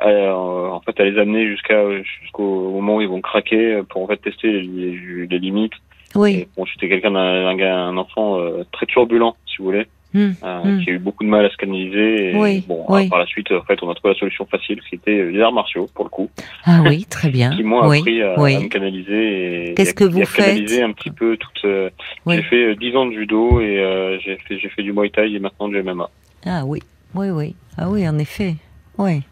À, 0.00 0.36
en 0.36 0.80
fait, 0.80 1.00
à 1.00 1.04
les 1.04 1.18
amener 1.18 1.46
jusqu'à 1.48 1.82
jusqu'au 2.22 2.70
moment 2.70 2.96
où 2.96 3.00
ils 3.00 3.08
vont 3.08 3.20
craquer 3.20 3.80
pour 3.88 4.02
en 4.02 4.06
fait 4.06 4.18
tester 4.18 4.48
les, 4.48 5.26
les, 5.26 5.38
limites. 5.40 5.72
Oui. 6.14 6.46
bon, 6.56 6.64
j'étais 6.64 6.88
quelqu'un 6.88 7.10
d'un 7.10 7.58
un 7.58 7.96
enfant 7.96 8.38
très 8.70 8.86
turbulent, 8.86 9.34
si 9.46 9.56
vous 9.58 9.64
voulez. 9.64 9.86
Mmh, 10.14 10.30
euh, 10.44 10.62
mmh. 10.62 10.84
qui 10.84 10.90
a 10.90 10.92
eu 10.92 10.98
beaucoup 11.00 11.24
de 11.24 11.28
mal 11.28 11.44
à 11.44 11.50
se 11.50 11.56
canaliser. 11.56 12.30
Et 12.30 12.36
oui, 12.36 12.64
bon, 12.68 12.84
oui. 12.88 13.08
par 13.08 13.18
la 13.18 13.26
suite, 13.26 13.50
en 13.50 13.62
fait, 13.62 13.82
on 13.82 13.90
a 13.90 13.94
trouvé 13.96 14.14
la 14.14 14.20
solution 14.20 14.46
facile, 14.46 14.80
qui 14.88 14.94
était 14.94 15.24
les 15.24 15.40
arts 15.40 15.52
martiaux, 15.52 15.88
pour 15.92 16.04
le 16.04 16.10
coup. 16.10 16.30
Ah 16.64 16.82
oui, 16.86 17.04
très 17.10 17.30
bien. 17.30 17.50
qui 17.56 17.64
m'ont 17.64 17.80
appris 17.80 18.22
à, 18.22 18.36
me 18.36 18.68
canaliser. 18.68 19.74
Qu'est-ce 19.76 19.92
que 19.92 20.04
vous 20.04 20.24
faites 20.24 20.46
canaliser 20.46 20.82
un 20.82 20.92
petit 20.92 21.10
peu 21.10 21.36
toute. 21.36 21.64
Euh, 21.64 21.90
j'ai 22.28 22.42
fait 22.42 22.76
10 22.76 22.86
euh, 22.86 22.98
ans 22.98 23.06
de 23.06 23.12
judo 23.12 23.60
et 23.60 23.80
euh, 23.80 24.18
j'ai 24.20 24.36
fait 24.36 24.58
j'ai 24.60 24.68
fait 24.68 24.82
du 24.84 24.92
muay 24.92 25.10
thai 25.10 25.32
et 25.32 25.38
maintenant 25.40 25.68
du 25.68 25.82
MMA. 25.82 26.08
Ah 26.46 26.62
oui, 26.64 26.80
oui, 27.16 27.30
oui. 27.30 27.56
Ah 27.76 27.90
oui, 27.90 28.08
en 28.08 28.16
effet. 28.18 28.54
Oui. 28.98 29.22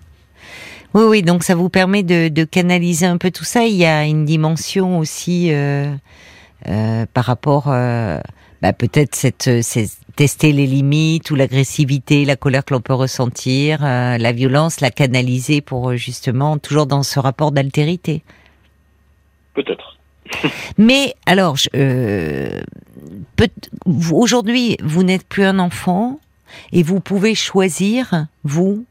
Oui, 0.94 1.04
oui. 1.06 1.22
Donc 1.22 1.44
ça 1.44 1.54
vous 1.54 1.68
permet 1.68 2.02
de, 2.02 2.26
de 2.26 2.42
canaliser 2.42 3.06
un 3.06 3.18
peu 3.18 3.30
tout 3.30 3.44
ça. 3.44 3.66
Il 3.66 3.76
y 3.76 3.84
a 3.84 4.04
une 4.04 4.24
dimension 4.24 4.98
aussi 4.98 5.50
euh, 5.52 5.94
par 7.14 7.24
rapport. 7.24 7.72
Bah, 8.62 8.72
peut-être 8.72 9.16
cette, 9.16 9.62
cette, 9.62 9.98
tester 10.16 10.53
les 10.53 10.66
limites 10.66 11.31
ou 11.31 11.35
l'agressivité, 11.35 12.25
la 12.25 12.37
colère 12.37 12.64
que 12.64 12.75
l'on 12.75 12.81
peut 12.81 12.94
ressentir, 12.94 13.85
euh, 13.85 14.18
la 14.18 14.33
violence, 14.33 14.81
la 14.81 14.90
canaliser 14.90 15.61
pour 15.61 15.90
euh, 15.90 15.96
justement 15.96 16.59
toujours 16.59 16.87
dans 16.87 17.03
ce 17.03 17.18
rapport 17.18 17.53
d'altérité. 17.53 18.22
Peut-être. 19.55 19.98
Mais 20.79 21.14
alors, 21.27 21.57
euh, 21.75 22.61
aujourd'hui, 24.12 24.77
vous 24.83 25.03
n'êtes 25.03 25.27
plus 25.27 25.44
un 25.44 25.59
enfant 25.59 26.20
et 26.72 26.83
vous 26.83 27.01
pouvez 27.01 27.35
choisir 27.35 28.27
vous. 28.44 28.85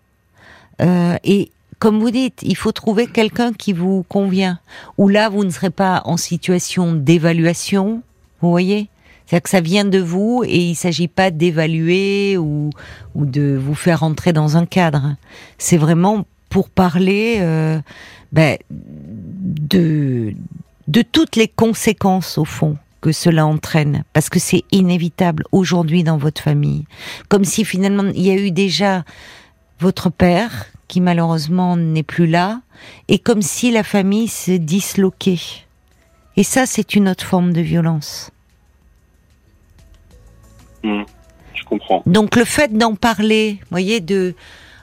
Euh, 0.82 1.18
et 1.24 1.52
comme 1.80 2.00
vous 2.00 2.12
dites, 2.12 2.40
il 2.44 2.56
faut 2.56 2.72
trouver 2.72 3.08
quelqu'un 3.08 3.54
qui 3.54 3.74
vous 3.74 4.04
convient. 4.04 4.60
Ou 4.98 5.08
là, 5.08 5.30
vous 5.30 5.44
ne 5.44 5.50
serez 5.50 5.70
pas 5.70 6.02
en 6.06 6.18
situation 6.18 6.94
d'évaluation. 6.94 8.04
Vous 8.42 8.50
voyez? 8.50 8.90
C'est-à-dire 9.32 9.44
que 9.44 9.50
ça 9.50 9.62
vient 9.62 9.86
de 9.86 9.98
vous 9.98 10.44
et 10.46 10.58
il 10.58 10.76
s'agit 10.76 11.08
pas 11.08 11.32
d'évaluer 11.32 12.38
ou, 12.38 12.70
ou 13.16 13.26
de 13.26 13.56
vous 13.56 13.76
faire 13.76 14.04
entrer 14.04 14.34
dans 14.34 14.58
un 14.58 14.66
cadre. 14.66 15.16
C'est 15.58 15.78
vraiment 15.78 16.26
pour 16.50 16.68
parler 16.68 17.38
euh, 17.40 17.80
ben, 18.34 18.58
de, 18.70 20.34
de 20.90 21.02
toutes 21.02 21.38
les 21.38 21.48
conséquences 21.48 22.38
au 22.38 22.44
fond 22.44 22.76
que 23.00 23.14
cela 23.14 23.48
entraîne, 23.48 24.04
parce 24.12 24.28
que 24.28 24.38
c'est 24.38 24.66
inévitable 24.74 25.46
aujourd'hui 25.54 26.04
dans 26.04 26.18
votre 26.18 26.42
famille. 26.42 26.84
Comme 27.30 27.46
si 27.46 27.64
finalement 27.64 28.12
il 28.14 28.28
y 28.28 28.32
a 28.32 28.36
eu 28.36 28.52
déjà 28.52 29.06
votre 29.80 30.10
père 30.10 30.66
qui 30.90 31.00
malheureusement 31.00 31.78
n'est 31.78 32.04
plus 32.04 32.28
là, 32.28 32.60
et 33.08 33.18
comme 33.18 33.42
si 33.42 33.72
la 33.72 33.84
famille 33.84 34.28
se 34.28 34.52
disloquait. 34.52 35.40
Et 36.36 36.44
ça, 36.44 36.66
c'est 36.66 36.96
une 36.96 37.08
autre 37.08 37.26
forme 37.26 37.54
de 37.54 37.62
violence. 37.62 38.30
Mmh. 40.84 41.04
je 41.54 41.64
comprends. 41.64 42.04
Donc 42.06 42.36
le 42.36 42.46
fait 42.46 42.76
d'en 42.76 42.96
parler, 42.96 43.60
voyez, 43.70 44.00
de 44.00 44.36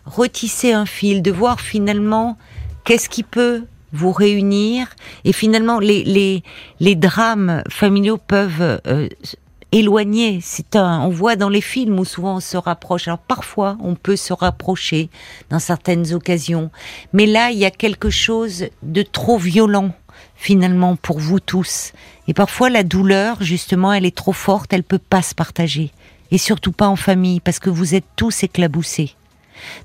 retisser 0.04 0.72
un 0.72 0.86
fil, 0.86 1.22
de 1.22 1.30
voir 1.30 1.60
finalement 1.60 2.38
qu'est-ce 2.84 3.08
qui 3.08 3.22
peut 3.22 3.64
vous 3.92 4.12
réunir 4.12 4.88
et 5.24 5.32
finalement 5.32 5.78
les 5.78 6.04
les, 6.04 6.42
les 6.78 6.94
drames 6.94 7.62
familiaux 7.68 8.18
peuvent 8.18 8.80
euh, 8.86 9.08
éloigné. 9.72 10.40
C'est 10.42 10.76
un, 10.76 11.00
on 11.00 11.10
voit 11.10 11.36
dans 11.36 11.48
les 11.48 11.60
films 11.60 11.98
où 11.98 12.04
souvent 12.04 12.36
on 12.36 12.40
se 12.40 12.56
rapproche. 12.56 13.08
Alors 13.08 13.18
parfois, 13.18 13.76
on 13.82 13.94
peut 13.94 14.16
se 14.16 14.32
rapprocher 14.32 15.10
dans 15.50 15.58
certaines 15.58 16.12
occasions, 16.14 16.70
mais 17.12 17.26
là, 17.26 17.50
il 17.50 17.58
y 17.58 17.64
a 17.64 17.70
quelque 17.70 18.10
chose 18.10 18.66
de 18.82 19.02
trop 19.02 19.38
violent 19.38 19.92
finalement 20.38 20.96
pour 20.96 21.18
vous 21.18 21.40
tous. 21.40 21.92
Et 22.28 22.32
parfois, 22.32 22.70
la 22.70 22.84
douleur, 22.84 23.42
justement, 23.42 23.92
elle 23.92 24.06
est 24.06 24.16
trop 24.16 24.32
forte, 24.32 24.72
elle 24.72 24.84
peut 24.84 24.98
pas 24.98 25.20
se 25.20 25.34
partager, 25.34 25.92
et 26.30 26.38
surtout 26.38 26.72
pas 26.72 26.88
en 26.88 26.96
famille, 26.96 27.40
parce 27.40 27.58
que 27.58 27.68
vous 27.68 27.94
êtes 27.94 28.06
tous 28.16 28.44
éclaboussés. 28.44 29.14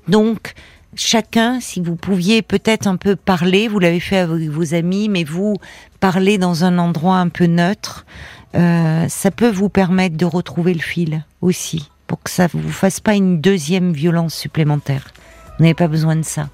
Donc, 0.08 0.54
chacun, 0.94 1.60
si 1.60 1.80
vous 1.80 1.96
pouviez 1.96 2.40
peut-être 2.40 2.86
un 2.86 2.96
peu 2.96 3.16
parler, 3.16 3.66
vous 3.66 3.80
l'avez 3.80 4.00
fait 4.00 4.18
avec 4.18 4.48
vos 4.48 4.74
amis, 4.74 5.08
mais 5.08 5.24
vous 5.24 5.56
parlez 6.00 6.38
dans 6.38 6.64
un 6.64 6.78
endroit 6.78 7.16
un 7.16 7.28
peu 7.28 7.46
neutre, 7.46 8.06
euh, 8.54 9.06
ça 9.08 9.32
peut 9.32 9.50
vous 9.50 9.68
permettre 9.68 10.16
de 10.16 10.24
retrouver 10.24 10.72
le 10.72 10.80
fil 10.80 11.24
aussi, 11.40 11.90
pour 12.06 12.22
que 12.22 12.30
ça 12.30 12.46
vous 12.46 12.70
fasse 12.70 13.00
pas 13.00 13.14
une 13.14 13.40
deuxième 13.40 13.92
violence 13.92 14.34
supplémentaire. 14.34 15.12
Vous 15.58 15.64
n'avez 15.64 15.74
pas 15.74 15.88
besoin 15.88 16.14
de 16.14 16.22
ça. 16.22 16.48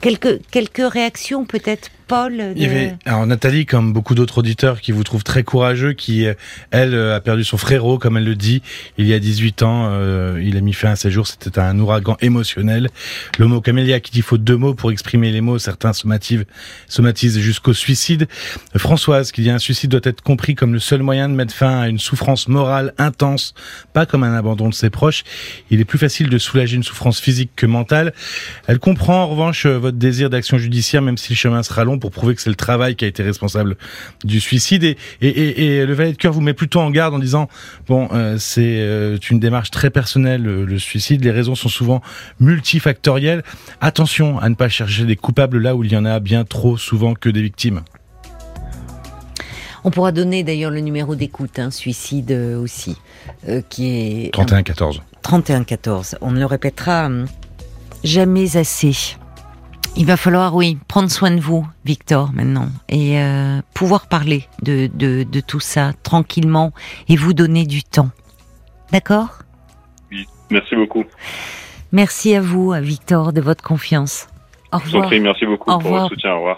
Quelques, 0.00 0.40
quelques 0.50 0.92
réactions 0.92 1.44
peut-être 1.44 1.90
Paul 2.10 2.40
avait, 2.40 2.96
alors 3.04 3.24
Nathalie, 3.24 3.66
comme 3.66 3.92
beaucoup 3.92 4.16
d'autres 4.16 4.38
auditeurs, 4.38 4.80
qui 4.80 4.90
vous 4.90 5.04
trouve 5.04 5.22
très 5.22 5.44
courageux, 5.44 5.92
qui, 5.92 6.26
euh, 6.26 6.34
elle, 6.72 6.92
euh, 6.92 7.14
a 7.14 7.20
perdu 7.20 7.44
son 7.44 7.56
frérot, 7.56 7.98
comme 7.98 8.16
elle 8.16 8.24
le 8.24 8.34
dit, 8.34 8.62
il 8.98 9.06
y 9.06 9.14
a 9.14 9.20
18 9.20 9.62
ans. 9.62 9.86
Euh, 9.92 10.42
il 10.42 10.56
a 10.56 10.60
mis 10.60 10.72
fin 10.72 10.90
à 10.90 10.96
ses 10.96 11.12
jours. 11.12 11.28
C'était 11.28 11.60
un 11.60 11.78
ouragan 11.78 12.16
émotionnel. 12.20 12.88
Le 13.38 13.46
mot 13.46 13.60
camélia 13.60 14.00
qui 14.00 14.10
dit 14.10 14.22
faut 14.22 14.38
deux 14.38 14.56
mots 14.56 14.74
pour 14.74 14.90
exprimer 14.90 15.30
les 15.30 15.40
mots. 15.40 15.60
Certains 15.60 15.92
somatisent, 15.92 16.46
somatisent 16.88 17.38
jusqu'au 17.38 17.74
suicide. 17.74 18.26
Françoise 18.76 19.30
qui 19.30 19.42
dit 19.42 19.50
un 19.50 19.60
suicide 19.60 19.92
doit 19.92 20.00
être 20.02 20.20
compris 20.20 20.56
comme 20.56 20.72
le 20.72 20.80
seul 20.80 21.04
moyen 21.04 21.28
de 21.28 21.34
mettre 21.34 21.54
fin 21.54 21.78
à 21.78 21.86
une 21.86 22.00
souffrance 22.00 22.48
morale 22.48 22.92
intense, 22.98 23.54
pas 23.92 24.04
comme 24.04 24.24
un 24.24 24.34
abandon 24.34 24.68
de 24.68 24.74
ses 24.74 24.90
proches. 24.90 25.22
Il 25.70 25.80
est 25.80 25.84
plus 25.84 25.98
facile 25.98 26.28
de 26.28 26.38
soulager 26.38 26.74
une 26.74 26.82
souffrance 26.82 27.20
physique 27.20 27.52
que 27.54 27.66
mentale. 27.66 28.12
Elle 28.66 28.80
comprend 28.80 29.22
en 29.22 29.28
revanche 29.28 29.66
votre 29.66 29.89
désir 29.90 30.30
d'action 30.30 30.58
judiciaire, 30.58 31.02
même 31.02 31.16
si 31.16 31.32
le 31.32 31.36
chemin 31.36 31.62
sera 31.62 31.84
long 31.84 31.98
pour 31.98 32.10
prouver 32.10 32.34
que 32.34 32.42
c'est 32.42 32.50
le 32.50 32.56
travail 32.56 32.96
qui 32.96 33.04
a 33.04 33.08
été 33.08 33.22
responsable 33.22 33.76
du 34.24 34.40
suicide. 34.40 34.84
Et, 34.84 34.96
et, 35.20 35.86
le 35.86 35.92
valet 35.92 36.12
de 36.12 36.16
cœur 36.16 36.32
vous 36.32 36.40
met 36.40 36.54
plutôt 36.54 36.80
en 36.80 36.90
garde 36.90 37.14
en 37.14 37.18
disant 37.18 37.48
bon, 37.88 38.08
euh, 38.12 38.36
c'est 38.38 38.78
euh, 38.78 39.18
une 39.30 39.40
démarche 39.40 39.70
très 39.70 39.90
personnelle 39.90 40.42
le, 40.42 40.78
suicide. 40.78 41.24
Les 41.24 41.30
raisons 41.30 41.54
sont 41.54 41.68
souvent 41.68 42.00
multifactorielles. 42.38 43.42
Attention 43.80 44.38
à 44.38 44.48
ne 44.48 44.54
pas 44.54 44.68
chercher 44.68 45.04
des 45.04 45.16
coupables 45.16 45.58
là 45.58 45.76
où 45.76 45.84
il 45.84 45.92
y 45.92 45.96
en 45.96 46.04
a 46.04 46.20
bien 46.20 46.44
trop 46.44 46.76
souvent 46.76 47.14
que 47.14 47.28
des 47.28 47.42
victimes. 47.42 47.82
On 49.82 49.90
pourra 49.90 50.12
donner 50.12 50.42
d'ailleurs 50.42 50.70
le 50.70 50.80
numéro 50.80 51.14
d'écoute, 51.14 51.58
hein, 51.58 51.70
suicide 51.70 52.32
euh, 52.32 52.60
aussi, 52.60 52.96
qui 53.70 53.88
est 53.88 54.32
3114. 54.32 55.02
3114. 55.22 56.16
On 56.20 56.32
ne 56.32 56.38
le 56.38 56.46
répétera 56.46 57.08
jamais 58.04 58.56
assez. 58.56 59.16
Il 59.96 60.06
va 60.06 60.16
falloir, 60.16 60.54
oui, 60.54 60.78
prendre 60.88 61.10
soin 61.10 61.30
de 61.30 61.40
vous, 61.40 61.66
Victor, 61.84 62.30
maintenant, 62.32 62.68
et 62.88 63.20
euh, 63.20 63.60
pouvoir 63.74 64.08
parler 64.08 64.44
de, 64.62 64.88
de, 64.94 65.24
de, 65.24 65.40
tout 65.40 65.60
ça 65.60 65.92
tranquillement 66.02 66.72
et 67.08 67.16
vous 67.16 67.34
donner 67.34 67.66
du 67.66 67.82
temps. 67.82 68.10
D'accord? 68.92 69.40
Oui, 70.10 70.26
merci 70.50 70.76
beaucoup. 70.76 71.04
Merci 71.92 72.34
à 72.34 72.40
vous, 72.40 72.72
Victor, 72.80 73.32
de 73.32 73.40
votre 73.40 73.64
confiance. 73.64 74.28
Au 74.72 74.78
revoir. 74.78 75.10
merci 75.20 75.46
beaucoup 75.46 75.70
pour 75.70 75.80
votre 75.80 76.08
soutien. 76.08 76.32
Au 76.32 76.36
revoir. 76.36 76.48